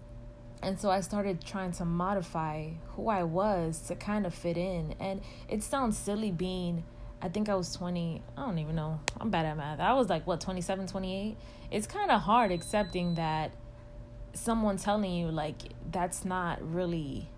and 0.62 0.80
so 0.80 0.90
I 0.90 1.02
started 1.02 1.44
trying 1.44 1.72
to 1.74 1.86
modify 1.86 2.70
who 2.96 3.10
I 3.10 3.24
was 3.24 3.80
to 3.88 3.96
kind 3.96 4.26
of 4.26 4.34
fit 4.34 4.58
in. 4.58 4.96
And 5.00 5.22
it 5.48 5.64
sounds 5.64 5.98
silly 5.98 6.32
being, 6.32 6.84
I 7.22 7.30
think 7.30 7.50
I 7.50 7.56
was 7.56 7.74
20, 7.76 8.22
I 8.38 8.46
don't 8.46 8.58
even 8.60 8.76
know. 8.76 9.00
I'm 9.20 9.30
bad 9.30 9.46
at 9.46 9.58
math. 9.58 9.80
I 9.80 9.94
was 9.94 10.10
like, 10.10 10.26
what, 10.26 10.42
27, 10.42 10.88
28? 10.88 11.38
It's 11.72 11.88
kind 11.88 12.12
of 12.12 12.22
hard 12.22 12.52
accepting 12.52 13.16
that 13.16 13.52
someone 14.34 14.78
telling 14.78 15.14
you, 15.14 15.30
like, 15.30 15.58
that's 15.92 16.26
not 16.26 16.60
really. 16.62 17.30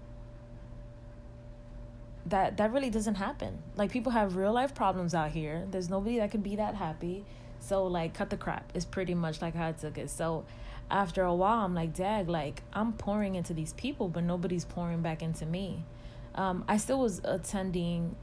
That 2.26 2.58
that 2.58 2.74
really 2.74 2.90
doesn't 2.90 3.16
happen. 3.16 3.60
Like 3.78 3.90
people 3.90 4.12
have 4.12 4.36
real 4.36 4.52
life 4.52 4.76
problems 4.76 5.16
out 5.16 5.32
here. 5.32 5.66
There's 5.72 5.90
nobody 5.90 6.18
that 6.18 6.30
can 6.30 6.42
be 6.42 6.58
that 6.58 6.76
happy. 6.76 7.24
So 7.62 7.88
like 7.88 8.14
cut 8.14 8.30
the 8.30 8.36
crap 8.36 8.70
is 8.74 8.84
pretty 8.84 9.14
much 9.14 9.42
like 9.42 9.56
how 9.56 9.70
I 9.70 9.72
took 9.72 9.98
it. 9.98 10.10
So 10.10 10.44
after 10.89 11.24
a 11.24 11.34
while, 11.34 11.65
I'm 11.65 11.74
like, 11.75 11.94
Dag, 11.94 12.29
like 12.29 12.63
I'm 12.74 12.94
pouring 12.94 13.36
into 13.36 13.53
these 13.53 13.74
people, 13.74 14.08
but 14.08 14.24
nobody's 14.24 14.65
pouring 14.65 15.01
back 15.01 15.22
into 15.22 15.46
me. 15.46 15.84
Um, 16.36 16.63
I 16.67 16.77
still 16.77 17.00
was 17.00 17.20
attending 17.24 18.15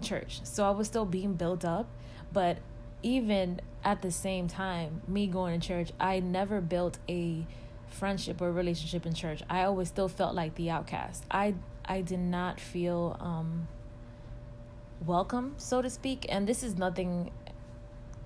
church, 0.00 0.40
so 0.44 0.64
I 0.64 0.70
was 0.70 0.86
still 0.86 1.04
being 1.04 1.34
built 1.34 1.64
up, 1.64 1.88
but 2.32 2.58
even 3.02 3.60
at 3.84 4.02
the 4.02 4.10
same 4.10 4.46
time, 4.48 5.02
me 5.08 5.26
going 5.26 5.58
to 5.58 5.66
church, 5.66 5.90
I 5.98 6.20
never 6.20 6.60
built 6.60 6.98
a 7.08 7.46
friendship 7.88 8.40
or 8.40 8.52
relationship 8.52 9.04
in 9.04 9.14
church. 9.14 9.42
I 9.50 9.64
always 9.64 9.88
still 9.88 10.08
felt 10.08 10.34
like 10.34 10.54
the 10.54 10.70
outcast. 10.70 11.24
I 11.30 11.54
I 11.84 12.02
did 12.02 12.20
not 12.20 12.60
feel 12.60 13.16
um 13.20 13.68
welcome, 15.04 15.54
so 15.56 15.82
to 15.82 15.90
speak, 15.90 16.26
and 16.28 16.46
this 16.46 16.62
is 16.62 16.76
nothing 16.76 17.30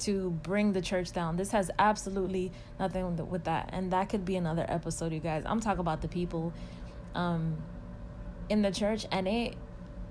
to 0.00 0.30
bring 0.30 0.72
the 0.72 0.80
church 0.80 1.12
down. 1.12 1.36
This 1.36 1.50
has 1.52 1.70
absolutely 1.78 2.52
nothing 2.78 3.16
with 3.28 3.44
that. 3.44 3.70
And 3.72 3.92
that 3.92 4.08
could 4.08 4.24
be 4.24 4.36
another 4.36 4.66
episode, 4.68 5.12
you 5.12 5.20
guys. 5.20 5.44
I'm 5.46 5.60
talking 5.60 5.80
about 5.80 6.02
the 6.02 6.08
people 6.08 6.52
um, 7.14 7.56
in 8.48 8.62
the 8.62 8.70
church, 8.70 9.06
and 9.10 9.28
it 9.28 9.54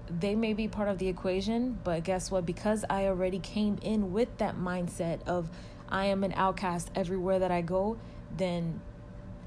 they 0.10 0.36
may 0.36 0.54
be 0.54 0.68
part 0.68 0.90
of 0.90 0.98
the 0.98 1.08
equation, 1.08 1.80
but 1.84 2.04
guess 2.04 2.30
what? 2.30 2.46
Because 2.46 2.84
I 2.90 3.06
already 3.06 3.40
came 3.40 3.78
in 3.82 4.12
with 4.12 4.38
that 4.38 4.58
mindset 4.58 5.25
of 5.28 5.50
I 5.90 6.06
am 6.08 6.24
an 6.24 6.34
outcast 6.36 6.92
everywhere 6.96 7.40
that 7.40 7.52
I 7.52 7.62
go, 7.62 7.98
then 8.36 8.82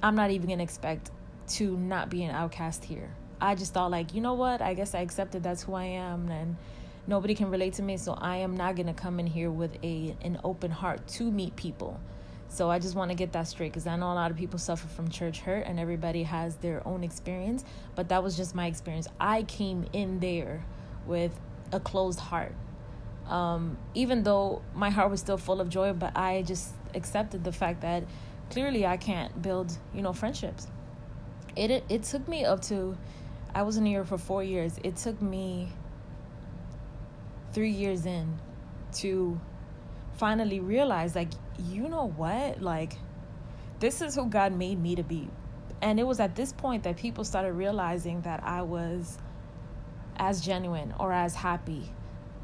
I'm 0.02 0.14
not 0.14 0.30
even 0.30 0.48
gonna 0.48 0.62
expect 0.62 1.10
to 1.48 1.76
not 1.76 2.08
be 2.08 2.24
an 2.24 2.34
outcast 2.34 2.84
here. 2.84 3.10
I 3.40 3.54
just 3.54 3.74
thought 3.74 3.90
like, 3.90 4.14
you 4.14 4.20
know 4.20 4.34
what? 4.34 4.62
I 4.62 4.74
guess 4.74 4.94
I 4.94 5.00
accepted 5.00 5.42
that's 5.42 5.62
who 5.62 5.74
I 5.74 5.84
am 5.84 6.30
and 6.30 6.56
nobody 7.06 7.34
can 7.34 7.50
relate 7.50 7.74
to 7.74 7.82
me 7.82 7.96
so 7.96 8.12
i 8.20 8.36
am 8.36 8.56
not 8.56 8.74
going 8.74 8.86
to 8.86 8.92
come 8.92 9.20
in 9.20 9.26
here 9.26 9.50
with 9.50 9.76
a 9.82 10.16
an 10.22 10.38
open 10.44 10.70
heart 10.70 11.06
to 11.06 11.30
meet 11.30 11.54
people. 11.56 12.00
So 12.48 12.70
i 12.70 12.78
just 12.78 12.94
want 12.94 13.10
to 13.10 13.16
get 13.16 13.32
that 13.32 13.48
straight 13.48 13.72
because 13.72 13.86
i 13.86 13.96
know 13.96 14.12
a 14.12 14.14
lot 14.14 14.30
of 14.30 14.36
people 14.36 14.58
suffer 14.58 14.86
from 14.88 15.08
church 15.10 15.40
hurt 15.40 15.66
and 15.66 15.78
everybody 15.78 16.22
has 16.22 16.56
their 16.56 16.86
own 16.86 17.02
experience 17.04 17.64
but 17.94 18.08
that 18.08 18.22
was 18.22 18.36
just 18.36 18.54
my 18.54 18.66
experience. 18.66 19.08
I 19.20 19.42
came 19.42 19.86
in 19.92 20.20
there 20.20 20.64
with 21.06 21.32
a 21.72 21.80
closed 21.80 22.20
heart. 22.20 22.54
Um, 23.28 23.76
even 23.94 24.22
though 24.22 24.62
my 24.72 24.90
heart 24.90 25.10
was 25.10 25.18
still 25.20 25.38
full 25.38 25.60
of 25.60 25.68
joy 25.68 25.92
but 25.92 26.16
i 26.16 26.42
just 26.42 26.72
accepted 26.94 27.42
the 27.42 27.52
fact 27.52 27.80
that 27.80 28.04
clearly 28.50 28.86
i 28.86 28.96
can't 28.96 29.42
build 29.42 29.76
you 29.94 30.02
know 30.02 30.12
friendships. 30.12 30.68
It, 31.56 31.70
it, 31.70 31.84
it 31.88 32.02
took 32.04 32.28
me 32.28 32.44
up 32.44 32.62
to 32.62 32.96
i 33.54 33.62
was 33.62 33.76
in 33.76 33.84
new 33.84 33.90
york 33.90 34.06
for 34.06 34.18
four 34.18 34.42
years. 34.44 34.78
It 34.84 34.96
took 34.96 35.20
me 35.20 35.68
three 37.56 37.70
years 37.70 38.04
in 38.04 38.38
to 38.92 39.40
finally 40.18 40.60
realize 40.60 41.16
like 41.16 41.30
you 41.58 41.88
know 41.88 42.12
what? 42.14 42.60
Like 42.60 42.92
this 43.80 44.02
is 44.02 44.14
who 44.14 44.26
god 44.28 44.52
made 44.52 44.78
me 44.78 44.94
to 44.94 45.02
be. 45.02 45.30
And 45.80 45.98
it 45.98 46.06
was 46.06 46.20
at 46.20 46.36
this 46.36 46.52
point 46.52 46.82
that 46.82 46.98
people 46.98 47.24
started 47.24 47.52
realizing 47.52 48.20
that 48.22 48.42
i 48.44 48.60
was 48.60 49.18
as 50.16 50.42
genuine 50.42 50.94
or 51.00 51.12
as 51.12 51.34
happy 51.34 51.92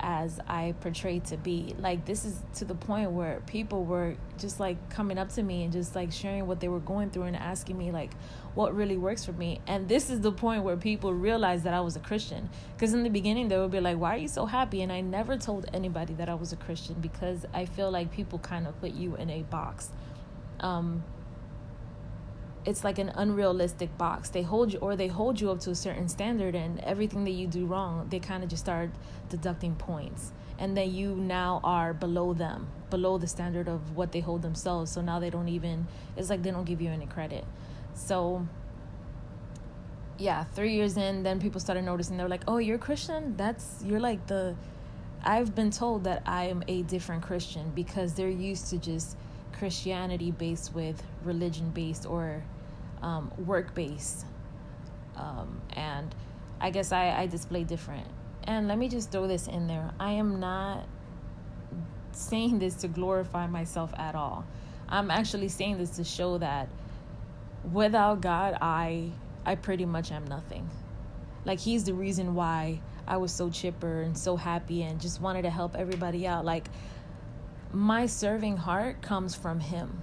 as 0.03 0.41
I 0.49 0.75
portrayed 0.81 1.25
to 1.27 1.37
be. 1.37 1.75
Like 1.79 2.05
this 2.05 2.25
is 2.25 2.41
to 2.57 2.65
the 2.65 2.75
point 2.75 3.13
where 3.13 3.41
people 3.47 3.85
were 3.85 4.17
just 4.39 4.61
like 4.61 4.91
coming 4.91 5.19
up 5.19 5.31
to 5.35 5.43
me 5.43 5.65
and 5.65 5.73
just 5.73 5.95
like 5.95 6.13
sharing 6.13 6.47
what 6.47 6.61
they 6.61 6.69
were 6.69 6.81
going 6.81 7.11
through 7.11 7.25
and 7.25 7.37
asking 7.37 7.79
me 7.79 7.93
like 7.93 8.13
what 8.55 8.75
really 8.75 8.97
works 8.97 9.25
for 9.25 9.33
me. 9.33 9.61
And 9.67 9.89
this 9.89 10.11
is 10.11 10.21
the 10.21 10.33
point 10.33 10.65
where 10.65 10.77
people 10.77 11.15
realized 11.15 11.65
that 11.65 11.75
I 11.75 11.81
was 11.81 11.97
a 11.97 12.01
Christian. 12.01 12.51
Because 12.75 12.93
in 12.93 13.03
the 13.03 13.11
beginning 13.11 13.49
they 13.49 13.59
would 13.59 13.71
be 13.71 13.81
like, 13.81 13.99
"Why 13.99 14.15
are 14.15 14.19
you 14.19 14.29
so 14.29 14.47
happy?" 14.47 14.83
And 14.83 14.93
I 14.93 15.01
never 15.01 15.37
told 15.37 15.67
anybody 15.73 16.15
that 16.15 16.29
I 16.29 16.35
was 16.35 16.53
a 16.53 16.57
Christian 16.57 16.97
because 17.01 17.47
I 17.55 17.65
feel 17.65 17.91
like 17.91 18.11
people 18.11 18.39
kind 18.39 18.67
of 18.67 18.79
put 18.81 18.93
you 18.93 19.17
in 19.17 19.31
a 19.31 19.43
box. 19.43 19.91
Um 20.61 21.05
it's 22.65 22.85
like 22.85 22.99
an 22.99 23.11
unrealistic 23.15 23.97
box. 23.99 24.29
They 24.29 24.43
hold 24.43 24.73
you 24.73 24.79
or 24.79 24.97
they 24.97 25.09
hold 25.09 25.41
you 25.41 25.51
up 25.51 25.61
to 25.61 25.71
a 25.71 25.75
certain 25.75 26.09
standard 26.09 26.55
and 26.55 26.79
everything 26.81 27.25
that 27.25 27.33
you 27.33 27.47
do 27.47 27.67
wrong, 27.67 28.07
they 28.09 28.21
kind 28.21 28.43
of 28.43 28.51
just 28.51 28.63
start 28.63 28.91
deducting 29.29 29.75
points. 29.75 30.33
And 30.59 30.77
then 30.77 30.95
you 30.95 31.17
now 31.17 31.61
are 31.65 31.93
below 31.93 32.35
them, 32.35 32.69
below 32.89 33.19
the 33.19 33.27
standard 33.27 33.69
of 33.69 33.97
what 33.97 34.13
they 34.13 34.21
hold 34.21 34.43
themselves. 34.43 34.93
So 34.93 35.01
now 35.01 35.19
they 35.19 35.31
don't 35.31 35.49
even 35.49 35.89
it's 36.17 36.31
like 36.31 36.43
they 36.43 36.51
don't 36.51 36.65
give 36.65 36.81
you 36.81 36.91
any 36.91 37.07
credit. 37.07 37.45
So 37.95 38.47
yeah, 40.19 40.45
3 40.45 40.73
years 40.73 40.97
in 40.97 41.25
then 41.25 41.41
people 41.41 41.61
started 41.61 41.83
noticing 41.83 42.17
they're 42.17 42.29
like, 42.29 42.45
"Oh, 42.47 42.59
you're 42.59 42.79
Christian? 42.79 43.37
That's 43.37 43.83
you're 43.85 43.99
like 43.99 44.27
the 44.29 44.55
I've 45.25 45.55
been 45.55 45.71
told 45.71 46.05
that 46.05 46.23
I 46.27 46.45
am 46.45 46.63
a 46.69 46.83
different 46.83 47.23
Christian 47.23 47.71
because 47.75 48.15
they're 48.15 48.29
used 48.29 48.69
to 48.71 48.79
just 48.79 49.17
Christianity 49.53 50.31
based 50.31 50.75
with 50.75 51.03
religion 51.25 51.71
based 51.71 52.07
or 52.07 52.43
um, 53.03 53.33
work 53.47 53.75
based. 53.75 54.25
Um, 55.17 55.61
and 55.75 56.15
I 56.61 56.71
guess 56.71 56.93
I, 56.93 57.11
I 57.11 57.27
display 57.27 57.65
different. 57.65 58.07
And 58.45 58.69
let 58.69 58.79
me 58.79 58.89
just 58.89 59.13
throw 59.13 59.29
this 59.29 59.47
in 59.47 59.69
there 59.69 59.93
I 60.01 60.13
am 60.13 60.41
not 60.41 60.87
saying 62.13 62.59
this 62.59 62.75
to 62.77 62.89
glorify 62.89 63.47
myself 63.47 63.93
at 63.97 64.15
all. 64.15 64.45
I'm 64.89 65.11
actually 65.11 65.49
saying 65.49 65.79
this 65.79 65.91
to 65.91 66.05
show 66.05 66.39
that 66.39 66.69
without 67.73 68.21
God, 68.21 68.59
I 68.61 69.11
I 69.45 69.55
pretty 69.57 69.87
much 69.87 70.13
am 70.13 70.27
nothing. 70.27 70.69
Like 71.45 71.59
he's 71.59 71.85
the 71.85 71.95
reason 71.95 72.35
why 72.35 72.81
I 73.07 73.17
was 73.17 73.33
so 73.33 73.51
chipper 73.51 74.03
and 74.03 74.17
so 74.17 74.37
happy 74.37 74.83
and 74.83 75.01
just 75.01 75.21
wanted 75.21 75.43
to 75.43 75.51
help 75.51 75.75
everybody 75.75 76.27
out. 76.27 76.45
Like 76.45 76.69
my 77.73 78.07
serving 78.07 78.59
heart 78.59 79.03
comes 79.03 79.35
from 79.35 79.61
him 79.61 80.01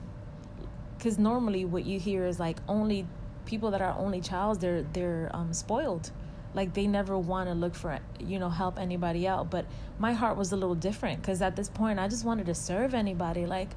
because 0.99 1.17
normally 1.17 1.63
what 1.63 1.85
you 1.85 1.97
hear 1.97 2.25
is 2.25 2.41
like 2.41 2.57
only 2.67 3.07
people 3.45 3.71
that 3.71 3.81
are 3.81 3.97
only 3.97 4.19
child 4.19 4.59
they're 4.59 4.83
they're 4.93 5.31
um, 5.33 5.53
spoiled. 5.53 6.11
Like 6.53 6.73
they 6.73 6.87
never 6.87 7.17
want 7.17 7.47
to 7.47 7.55
look 7.55 7.73
for 7.73 7.97
you 8.19 8.37
know 8.37 8.49
help 8.49 8.77
anybody 8.77 9.27
out. 9.27 9.49
But 9.49 9.65
my 9.97 10.11
heart 10.11 10.35
was 10.35 10.51
a 10.51 10.57
little 10.57 10.75
different 10.75 11.21
because 11.21 11.41
at 11.41 11.55
this 11.55 11.69
point 11.69 11.99
i 11.99 12.07
just 12.07 12.25
wanted 12.25 12.47
to 12.47 12.55
serve 12.55 12.93
anybody. 12.93 13.45
Like 13.45 13.69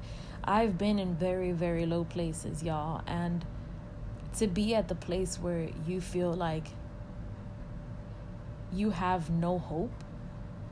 i've 0.43 0.77
been 0.77 0.99
in 0.99 1.15
very 1.15 1.53
very 1.53 1.85
low 1.85 2.03
places 2.03 2.61
y'all. 2.61 3.01
And 3.07 3.45
to 4.37 4.47
be 4.47 4.75
at 4.75 4.89
the 4.89 4.95
place 4.95 5.37
where 5.37 5.69
you 5.87 6.01
feel 6.01 6.33
like 6.33 6.67
you 8.73 8.89
have 8.89 9.29
no 9.29 9.59
hope 9.59 10.03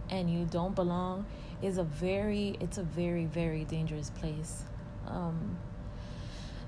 and 0.10 0.30
you 0.30 0.46
don't 0.46 0.76
belong 0.76 1.26
is 1.62 1.78
a 1.78 1.84
very 1.84 2.58
it's 2.60 2.78
a 2.78 2.84
very 2.84 3.26
very 3.26 3.64
dangerous 3.64 4.10
place. 4.10 4.64
Um, 5.08 5.58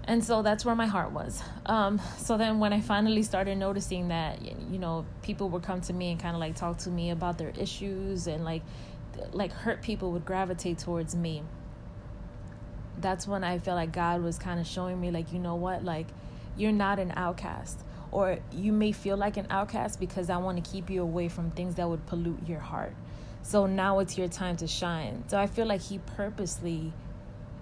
and 0.06 0.24
so 0.24 0.42
that's 0.42 0.66
where 0.66 0.76
my 0.76 0.86
heart 0.86 1.12
was. 1.12 1.42
Um, 1.66 2.02
so 2.18 2.38
then 2.38 2.60
when 2.60 2.74
i 2.74 2.82
finally 2.82 3.24
started 3.24 3.58
noticing 3.58 4.10
that 4.10 4.42
you 4.42 4.78
know 4.80 5.06
people 5.22 5.50
would 5.50 5.64
come 5.64 5.82
to 5.82 5.94
me 5.94 6.12
and 6.12 6.20
kind 6.20 6.36
of 6.36 6.40
like 6.40 6.56
talk 6.56 6.78
to 6.80 6.90
me 6.90 7.12
about 7.12 7.38
their 7.38 7.54
issues 7.58 8.28
and 8.28 8.44
like 8.44 8.64
like 9.32 9.52
hurt 9.52 9.82
people 9.82 10.12
would 10.12 10.26
gravitate 10.26 10.80
towards 10.80 11.16
me. 11.16 11.44
That's 13.00 13.28
when 13.28 13.44
i 13.44 13.60
felt 13.60 13.78
like 13.78 13.92
god 13.94 14.22
was 14.22 14.38
kind 14.38 14.60
of 14.60 14.68
showing 14.68 15.00
me 15.00 15.12
like 15.12 15.32
you 15.32 15.40
know 15.40 15.56
what? 15.56 15.84
Like 15.84 16.08
you're 16.58 16.72
not 16.72 17.00
an 17.00 17.14
outcast. 17.16 17.80
Or 18.12 18.38
you 18.52 18.72
may 18.74 18.92
feel 18.92 19.18
like 19.18 19.38
an 19.38 19.48
outcast 19.50 20.00
because 20.00 20.30
i 20.30 20.38
want 20.38 20.64
to 20.64 20.72
keep 20.72 20.90
you 20.90 21.02
away 21.02 21.30
from 21.30 21.50
things 21.52 21.76
that 21.76 21.90
would 21.90 22.06
pollute 22.08 22.48
your 22.48 22.60
heart. 22.60 22.94
So 23.42 23.66
now 23.66 24.00
it's 24.00 24.18
your 24.18 24.28
time 24.28 24.56
to 24.58 24.68
shine. 24.68 25.24
So 25.28 25.38
I 25.38 25.48
feel 25.48 25.66
like 25.66 25.82
he 25.82 26.00
purposely 26.00 26.94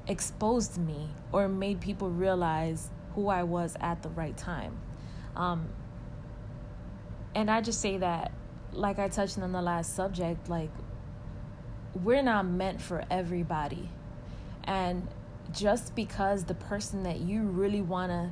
exposed 0.08 0.78
me 0.78 1.10
or 1.32 1.48
made 1.48 1.80
people 1.80 2.10
realize 2.10 2.90
who 3.16 3.28
I 3.28 3.44
was 3.44 3.76
at 3.80 4.04
the 4.04 4.10
right 4.10 4.36
time. 4.36 4.78
Um, 5.36 5.70
and 7.36 7.50
I 7.50 7.62
just 7.62 7.82
say 7.82 7.98
that, 7.98 8.32
like 8.74 9.00
I 9.00 9.08
touched 9.08 9.38
on 9.38 9.52
the 9.52 9.62
last 9.62 9.96
subject, 9.96 10.50
like 10.50 10.72
we're 12.04 12.24
not 12.24 12.46
meant 12.46 12.82
for 12.82 13.04
everybody. 13.10 13.90
And 14.64 15.08
just 15.52 15.96
because 15.96 16.46
the 16.46 16.54
person 16.54 17.04
that 17.04 17.20
you 17.20 17.44
really 17.44 17.82
want 17.82 18.12
to 18.12 18.32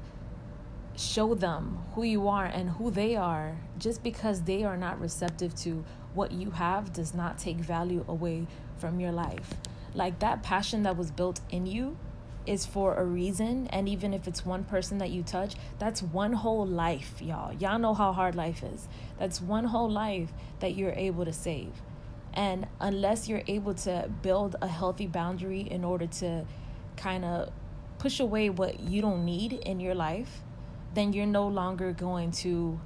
show 1.02 1.34
them 1.34 1.80
who 1.94 2.04
you 2.04 2.28
are 2.28 2.46
and 2.46 2.70
who 2.72 2.92
they 2.92 3.16
are, 3.16 3.58
just 3.78 4.04
because 4.04 4.44
they 4.44 4.64
are 4.64 4.78
not 4.78 5.00
receptive 5.00 5.56
to 5.56 5.84
what 6.14 6.32
you 6.32 6.52
have 6.52 6.92
does 6.92 7.14
not 7.14 7.38
take 7.38 7.58
value 7.58 8.04
away 8.08 8.48
from 8.78 9.00
your 9.00 9.12
life. 9.12 9.54
Like 9.94 10.20
that 10.20 10.44
passion 10.44 10.84
that 10.84 10.98
was 10.98 11.12
built 11.12 11.42
in 11.50 11.66
you 11.66 11.98
is 12.46 12.66
for 12.66 12.96
a 12.96 13.04
reason. 13.04 13.68
And 13.68 13.88
even 13.88 14.14
if 14.14 14.28
it's 14.28 14.46
one 14.46 14.64
person 14.64 14.98
that 15.00 15.10
you 15.10 15.24
touch, 15.24 15.56
that's 15.78 16.02
one 16.02 16.34
whole 16.34 16.66
life, 16.66 17.22
y'all. 17.22 17.54
Y'all 17.54 17.80
know 17.80 17.94
how 17.94 18.12
hard 18.12 18.36
life 18.36 18.64
is. 18.64 18.88
That's 19.18 19.42
one 19.42 19.66
whole 19.66 19.90
life 19.90 20.32
that 20.60 20.76
you're 20.76 20.94
able 20.94 21.26
to 21.26 21.34
save. 21.34 21.74
And 22.34 22.68
unless 22.80 23.28
you're 23.28 23.44
able 23.48 23.74
to 23.76 24.10
build 24.22 24.56
a 24.62 24.68
healthy 24.68 25.08
boundary 25.08 25.62
in 25.62 25.84
order 25.84 26.08
to 26.08 26.46
kind 26.98 27.26
of 27.26 27.52
push 27.98 28.20
away 28.20 28.50
what 28.50 28.80
you 28.80 29.02
don't 29.02 29.26
need 29.26 29.54
in 29.54 29.80
your 29.80 29.96
life, 29.96 30.42
then 30.94 31.14
you're 31.14 31.26
no 31.26 31.48
longer 31.48 31.92
going 31.92 32.32
to 32.32 32.80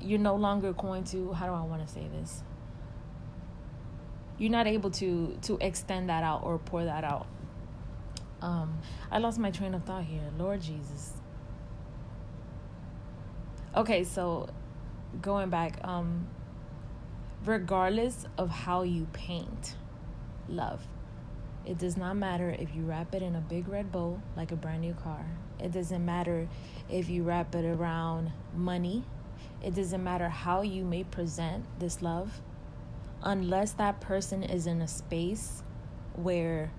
you're 0.00 0.18
no 0.18 0.36
longer 0.36 0.72
going 0.72 1.02
to 1.02 1.32
how 1.32 1.46
do 1.46 1.52
I 1.52 1.62
want 1.62 1.86
to 1.86 1.92
say 1.92 2.06
this? 2.20 2.42
You're 4.38 4.50
not 4.50 4.66
able 4.66 4.90
to 4.92 5.36
to 5.42 5.58
extend 5.60 6.08
that 6.08 6.22
out 6.22 6.44
or 6.44 6.58
pour 6.58 6.84
that 6.84 7.04
out. 7.04 7.26
Um 8.40 8.80
I 9.10 9.18
lost 9.18 9.38
my 9.38 9.50
train 9.50 9.74
of 9.74 9.84
thought 9.84 10.04
here. 10.04 10.30
Lord 10.38 10.60
Jesus. 10.60 11.12
Okay, 13.76 14.04
so 14.04 14.48
going 15.20 15.50
back 15.50 15.78
um 15.84 16.28
regardless 17.44 18.26
of 18.36 18.50
how 18.50 18.82
you 18.82 19.06
paint 19.12 19.76
love 20.48 20.86
it 21.68 21.76
does 21.76 21.98
not 21.98 22.16
matter 22.16 22.56
if 22.58 22.74
you 22.74 22.82
wrap 22.84 23.14
it 23.14 23.20
in 23.20 23.36
a 23.36 23.42
big 23.42 23.68
red 23.68 23.92
bow 23.92 24.22
like 24.38 24.52
a 24.52 24.56
brand 24.56 24.80
new 24.80 24.94
car. 24.94 25.26
It 25.60 25.70
doesn't 25.70 26.02
matter 26.02 26.48
if 26.88 27.10
you 27.10 27.24
wrap 27.24 27.54
it 27.54 27.66
around 27.66 28.32
money. 28.54 29.04
It 29.62 29.74
doesn't 29.74 30.02
matter 30.02 30.30
how 30.30 30.62
you 30.62 30.82
may 30.86 31.04
present 31.04 31.66
this 31.78 32.00
love. 32.00 32.40
Unless 33.22 33.72
that 33.72 34.00
person 34.00 34.42
is 34.42 34.66
in 34.66 34.80
a 34.82 34.88
space 34.88 35.62
where 36.14 36.70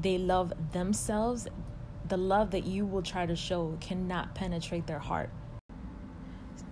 they 0.00 0.18
love 0.18 0.52
themselves, 0.72 1.48
the 2.08 2.16
love 2.16 2.50
that 2.50 2.66
you 2.66 2.86
will 2.86 3.02
try 3.02 3.26
to 3.26 3.36
show 3.36 3.76
cannot 3.80 4.34
penetrate 4.34 4.86
their 4.86 4.98
heart. 4.98 5.30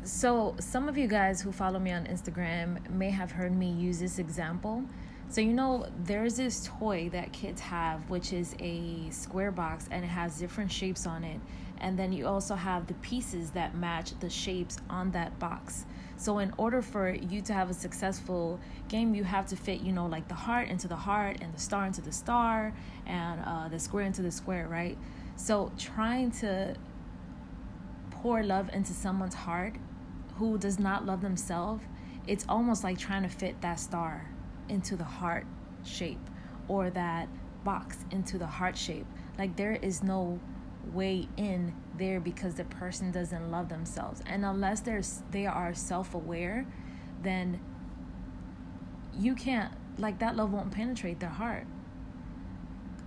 So, 0.03 0.55
some 0.61 0.89
of 0.89 0.99
you 0.99 1.09
guys 1.09 1.41
who 1.41 1.51
follow 1.51 1.79
me 1.79 1.91
on 1.91 2.05
Instagram 2.05 2.91
may 2.91 3.11
have 3.11 3.33
heard 3.33 3.57
me 3.57 3.71
use 3.71 3.99
this 3.99 4.19
example 4.19 4.85
so, 5.29 5.41
you 5.41 5.53
know, 5.53 5.87
there's 6.05 6.37
this 6.37 6.69
toy 6.79 7.09
that 7.13 7.33
kids 7.33 7.61
have, 7.61 8.09
which 8.09 8.33
is 8.33 8.55
a 8.61 9.11
square 9.11 9.51
box 9.51 9.89
and 9.91 10.05
it 10.05 10.09
has 10.09 10.39
different 10.39 10.71
shapes 10.71 11.07
on 11.07 11.25
it. 11.25 11.41
And 11.79 11.99
then 11.99 12.13
you 12.13 12.27
also 12.27 12.55
have 12.55 12.87
the 12.87 12.95
pieces 12.95 13.51
that 13.51 13.75
match 13.75 14.19
the 14.21 14.31
shapes 14.31 14.77
on 14.89 15.11
that 15.11 15.39
box. 15.39 15.87
So, 16.17 16.39
in 16.39 16.53
order 16.57 16.81
for 16.81 17.11
you 17.13 17.43
to 17.43 17.53
have 17.53 17.71
a 17.71 17.75
successful 17.75 18.61
game, 18.89 19.15
you 19.15 19.25
have 19.25 19.47
to 19.47 19.57
fit, 19.57 19.81
you 19.81 19.93
know, 19.93 20.07
like 20.07 20.29
the 20.29 20.35
heart 20.35 20.69
into 20.69 20.89
the 20.89 20.97
heart 20.97 21.39
and 21.41 21.53
the 21.53 21.61
star 21.61 21.87
into 21.87 22.01
the 22.01 22.13
star 22.13 22.73
and 23.07 23.41
uh, 23.45 23.69
the 23.69 23.79
square 23.79 24.05
into 24.05 24.23
the 24.23 24.31
square, 24.31 24.69
right? 24.69 24.97
So, 25.37 25.73
trying 25.77 26.31
to 26.43 26.77
pour 28.11 28.43
love 28.43 28.71
into 28.73 28.93
someone's 28.93 29.35
heart 29.35 29.75
who 30.37 30.57
does 30.59 30.79
not 30.79 31.05
love 31.05 31.21
themselves, 31.21 31.85
it's 32.27 32.45
almost 32.49 32.85
like 32.85 32.99
trying 32.99 33.23
to 33.23 33.29
fit 33.29 33.61
that 33.61 33.79
star 33.79 34.31
into 34.69 34.97
the 34.97 35.05
heart 35.05 35.47
shape 35.85 36.21
or 36.69 36.91
that 36.91 37.29
box 37.65 37.99
into 38.11 38.39
the 38.39 38.47
heart 38.47 38.77
shape. 38.77 39.07
Like 39.39 39.57
there 39.57 39.75
is 39.75 40.03
no 40.03 40.41
way 40.93 41.29
in 41.37 41.75
there 41.99 42.21
because 42.21 42.55
the 42.55 42.65
person 42.65 43.11
doesn't 43.11 43.51
love 43.51 43.69
themselves. 43.69 44.23
And 44.27 44.45
unless 44.45 44.81
there's 44.81 45.23
they 45.31 45.47
are 45.47 45.75
self-aware, 45.75 46.67
then 47.23 47.61
you 49.19 49.35
can't 49.35 49.73
like 49.99 50.19
that 50.19 50.37
love 50.37 50.53
won't 50.53 50.73
penetrate 50.73 51.21
their 51.21 51.31
heart. 51.31 51.67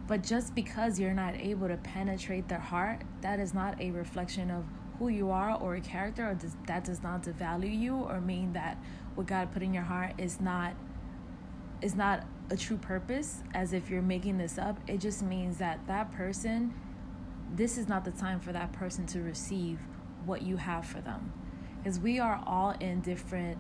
But 0.08 0.24
just 0.24 0.56
because 0.56 1.00
you're 1.00 1.14
not 1.14 1.36
able 1.36 1.68
to 1.68 1.76
penetrate 1.78 2.48
their 2.48 2.60
heart, 2.60 3.02
that 3.22 3.40
is 3.40 3.54
not 3.54 3.82
a 3.82 3.92
reflection 3.92 4.50
of 4.50 4.64
who 5.00 5.10
you 5.10 5.30
are 5.30 5.56
or 5.60 5.76
a 5.76 5.82
character, 5.82 6.30
or 6.30 6.34
does, 6.34 6.56
that 6.66 6.86
does 6.86 7.04
not 7.04 7.24
devalue 7.24 7.78
you 7.78 7.96
or 7.96 8.22
mean 8.22 8.54
that 8.54 8.78
what 9.16 9.28
God 9.28 9.52
put 9.52 9.62
in 9.62 9.74
your 9.74 9.84
heart 9.84 10.14
is 10.18 10.40
not 10.40 10.74
is 11.82 11.96
not 11.96 12.26
a 12.50 12.58
true 12.58 12.78
purpose 12.78 13.44
as 13.54 13.74
if 13.74 13.90
you're 13.90 14.02
making 14.02 14.38
this 14.38 14.58
up. 14.58 14.80
It 14.88 15.00
just 15.00 15.22
means 15.22 15.58
that 15.58 15.86
that 15.88 16.12
person, 16.12 16.74
this 17.56 17.78
is 17.78 17.88
not 17.88 18.06
the 18.06 18.12
time 18.12 18.40
for 18.40 18.52
that 18.52 18.72
person 18.74 19.06
to 19.08 19.22
receive 19.22 19.80
what 20.26 20.42
you 20.42 20.58
have 20.58 20.86
for 20.86 21.02
them. 21.02 21.32
Because 21.78 22.00
we 22.00 22.20
are 22.20 22.42
all 22.46 22.72
in 22.80 23.02
different 23.02 23.58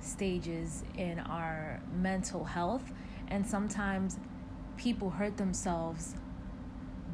stages 0.00 0.84
in 0.96 1.18
our 1.20 1.80
mental 1.92 2.44
health, 2.44 2.92
and 3.28 3.46
sometimes 3.46 4.18
people 4.76 5.10
hurt 5.10 5.36
themselves 5.36 6.14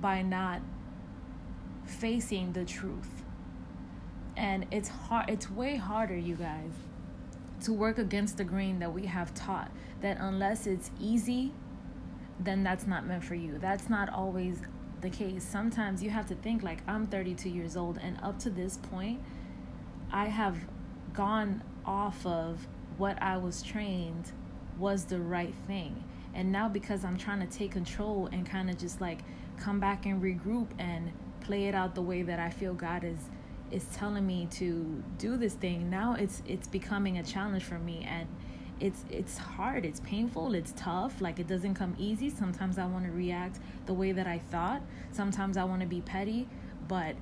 by 0.01 0.23
not 0.23 0.61
facing 1.85 2.53
the 2.53 2.65
truth. 2.65 3.23
And 4.37 4.67
it's 4.71 4.89
hard, 4.89 5.31
it's 5.31 5.51
way 5.51 5.77
harder, 5.77 6.17
you 6.17 6.35
guys 6.35 6.73
to 7.65 7.73
work 7.73 7.99
against 7.99 8.37
the 8.37 8.45
grain 8.45 8.79
that 8.79 8.93
we 8.93 9.07
have 9.07 9.33
taught 9.35 9.71
that 10.03 10.19
unless 10.21 10.67
it's 10.67 10.91
easy, 11.01 11.53
then 12.39 12.63
that's 12.63 12.87
not 12.87 13.07
meant 13.07 13.25
for 13.25 13.35
you. 13.35 13.59
That's 13.59 13.89
not 13.89 14.11
always 14.11 14.61
the 15.05 15.11
case. 15.11 15.45
Sometimes 15.45 16.03
you 16.03 16.11
have 16.11 16.27
to 16.29 16.35
think 16.35 16.63
like 16.63 16.79
I'm 16.89 17.07
32 17.07 17.49
years 17.49 17.77
old 17.77 17.99
and 18.03 18.19
up 18.23 18.39
to 18.41 18.51
this 18.51 18.79
point, 18.79 19.21
I 20.11 20.27
have 20.27 20.57
gone 21.13 21.63
off 21.85 22.25
of 22.27 22.67
what 22.97 23.21
I 23.23 23.37
was 23.37 23.63
trained 23.63 24.33
was 24.79 25.05
the 25.05 25.21
right 25.21 25.55
thing. 25.67 26.03
And 26.35 26.51
now 26.51 26.69
because 26.69 27.05
I'm 27.05 27.19
trying 27.19 27.47
to 27.47 27.59
take 27.59 27.73
control 27.73 28.29
and 28.33 28.45
kind 28.47 28.71
of 28.71 28.79
just 28.79 29.01
like 29.01 29.21
come 29.59 29.79
back 29.79 30.07
and 30.07 30.23
regroup 30.23 30.69
and 30.79 31.13
play 31.41 31.67
it 31.67 31.75
out 31.75 31.95
the 31.95 32.03
way 32.03 32.23
that 32.23 32.41
I 32.41 32.51
feel 32.51 32.75
God 32.75 33.05
is 33.05 33.19
is 33.71 33.85
telling 33.95 34.27
me 34.27 34.47
to 34.47 35.03
do 35.19 35.37
this 35.37 35.55
thing 35.55 35.89
now 35.91 36.15
it's 36.15 36.43
it's 36.47 36.69
becoming 36.69 37.19
a 37.19 37.23
challenge 37.23 37.65
for 37.65 37.79
me 37.79 38.07
and 38.09 38.29
it's 38.85 39.03
it's 39.11 39.39
hard 39.39 39.87
it's 39.87 40.01
painful 40.01 40.53
it's 40.53 40.75
tough 40.77 41.23
like 41.23 41.39
it 41.39 41.47
doesn't 41.47 41.75
come 41.75 41.95
easy. 41.99 42.29
Sometimes 42.29 42.77
i 42.77 42.85
want 42.85 43.07
to 43.07 43.11
react 43.11 43.59
the 43.87 43.95
way 43.95 44.13
that 44.13 44.27
i 44.27 44.39
thought. 44.39 44.83
Sometimes 45.11 45.57
i 45.57 45.65
want 45.65 45.81
to 45.81 45.87
be 45.87 46.03
petty 46.03 46.47
but 46.87 47.17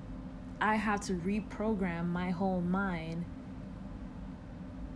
i 0.61 0.75
have 0.75 1.01
to 1.03 1.13
reprogram 1.15 2.09
my 2.09 2.31
whole 2.31 2.61
mind 2.61 3.25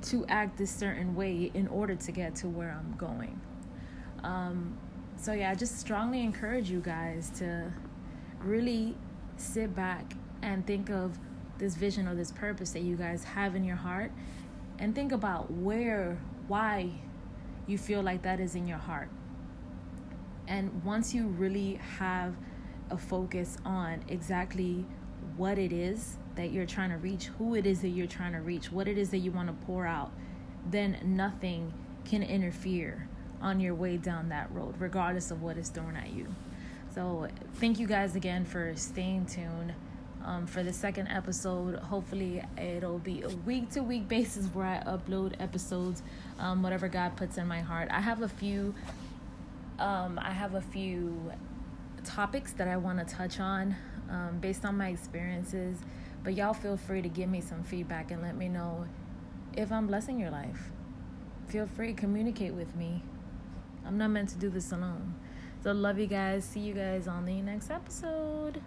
to 0.03 0.27
act 0.27 0.59
this 0.59 0.73
certain 0.73 1.15
way 1.15 1.53
in 1.55 1.69
order 1.69 1.95
to 1.95 2.11
get 2.11 2.35
to 2.37 2.49
where 2.49 2.77
i'm 2.77 2.97
going. 2.99 3.41
Um, 4.25 4.77
so 5.17 5.33
yeah 5.33 5.53
i 5.53 5.55
just 5.55 5.79
strongly 5.79 6.21
encourage 6.23 6.69
you 6.69 6.81
guys 6.81 7.31
to 7.39 7.73
really 8.41 8.97
sit 9.37 9.75
back 9.77 10.15
and 10.43 10.67
think 10.67 10.91
of 10.91 11.17
this 11.59 11.77
vision 11.77 12.09
or 12.09 12.17
this 12.17 12.33
purpose 12.33 12.71
that 12.71 12.83
you 12.83 12.97
guys 12.97 13.23
have 13.23 13.55
in 13.55 13.63
your 13.63 13.77
heart 13.77 14.11
and 14.81 14.95
think 14.95 15.13
about 15.13 15.51
where 15.51 16.19
why 16.49 16.91
you 17.67 17.79
feel 17.79 18.03
like 18.03 18.23
that 18.23 18.41
is 18.41 18.55
in 18.55 18.67
your 18.67 18.79
heart. 18.79 19.09
And 20.49 20.85
once 20.85 21.15
you 21.15 21.27
really 21.27 21.81
have 21.99 22.35
a 22.91 22.97
focus 22.97 23.57
on 23.65 24.05
exactly 24.09 24.85
what 25.37 25.59
it 25.59 25.73
is 25.73 26.17
that 26.37 26.53
you're 26.53 26.67
trying 26.67 26.91
to 26.91 26.97
reach 26.97 27.27
who 27.39 27.55
it 27.55 27.67
is 27.67 27.81
that 27.81 27.89
you're 27.89 28.07
trying 28.07 28.33
to 28.33 28.41
reach 28.41 28.71
what 28.71 28.87
it 28.87 28.97
is 28.97 29.11
that 29.11 29.19
you 29.19 29.33
want 29.33 29.49
to 29.49 29.67
pour 29.67 29.87
out 29.87 30.13
then 30.71 30.99
nothing 31.03 31.73
can 32.05 32.23
interfere 32.23 33.09
on 33.41 33.61
your 33.61 33.75
way 33.75 33.97
down 33.97 34.29
that 34.29 34.51
road 34.53 34.75
regardless 34.79 35.31
of 35.31 35.43
what 35.43 35.57
is 35.57 35.69
thrown 35.69 35.97
at 35.97 36.13
you. 36.13 36.27
So 36.95 37.29
thank 37.57 37.79
you 37.79 37.87
guys 37.87 38.17
again 38.17 38.45
for 38.45 38.73
staying 38.77 39.27
tuned 39.27 39.75
um, 40.27 40.47
for 40.47 40.63
the 40.63 40.73
second 40.73 41.07
episode. 41.07 41.77
Hopefully, 41.77 42.43
it'll 42.61 42.99
be 42.99 43.23
a 43.23 43.29
week 43.29 43.71
to 43.71 43.83
week 43.83 44.09
basis 44.09 44.47
where 44.47 44.67
I 44.67 44.83
upload 44.85 45.41
episodes, 45.41 46.03
um, 46.39 46.63
whatever 46.63 46.89
God 46.89 47.17
puts 47.17 47.39
in 47.39 47.47
my 47.47 47.61
heart. 47.61 47.89
I 47.91 48.01
have 48.01 48.21
a 48.21 48.29
few. 48.29 48.75
Um, 49.79 50.19
I 50.23 50.33
have 50.33 50.55
a 50.55 50.61
few 50.61 51.33
topics 52.05 52.53
that 52.55 52.67
I 52.67 52.77
want 52.77 53.07
to 53.07 53.15
touch 53.15 53.41
on 53.41 53.77
um, 54.11 54.39
based 54.41 54.65
on 54.65 54.77
my 54.77 54.89
experiences. 54.89 55.79
But 56.25 56.35
y'all 56.35 56.55
feel 56.55 56.77
free 56.77 57.03
to 57.03 57.09
give 57.09 57.29
me 57.29 57.41
some 57.41 57.63
feedback 57.63 58.11
and 58.11 58.21
let 58.21 58.37
me 58.37 58.49
know 58.49 58.87
if 59.55 59.71
I'm 59.71 59.87
blessing 59.87 60.19
your 60.19 60.31
life. 60.31 60.71
Feel 61.47 61.67
free 61.67 61.93
communicate 61.93 62.55
with 62.55 62.75
me. 62.75 63.03
I'm 63.87 63.99
not 63.99 64.09
meant 64.09 64.31
to 64.31 64.37
do 64.37 64.51
this 64.51 64.73
alone. 64.73 65.15
So 65.63 65.73
love 65.73 65.99
you 65.99 66.07
guys. 66.07 66.45
See 66.45 66.61
you 66.61 66.75
guys 66.75 67.07
on 67.07 67.27
the 67.27 67.41
next 67.43 67.71
episode. 67.71 68.61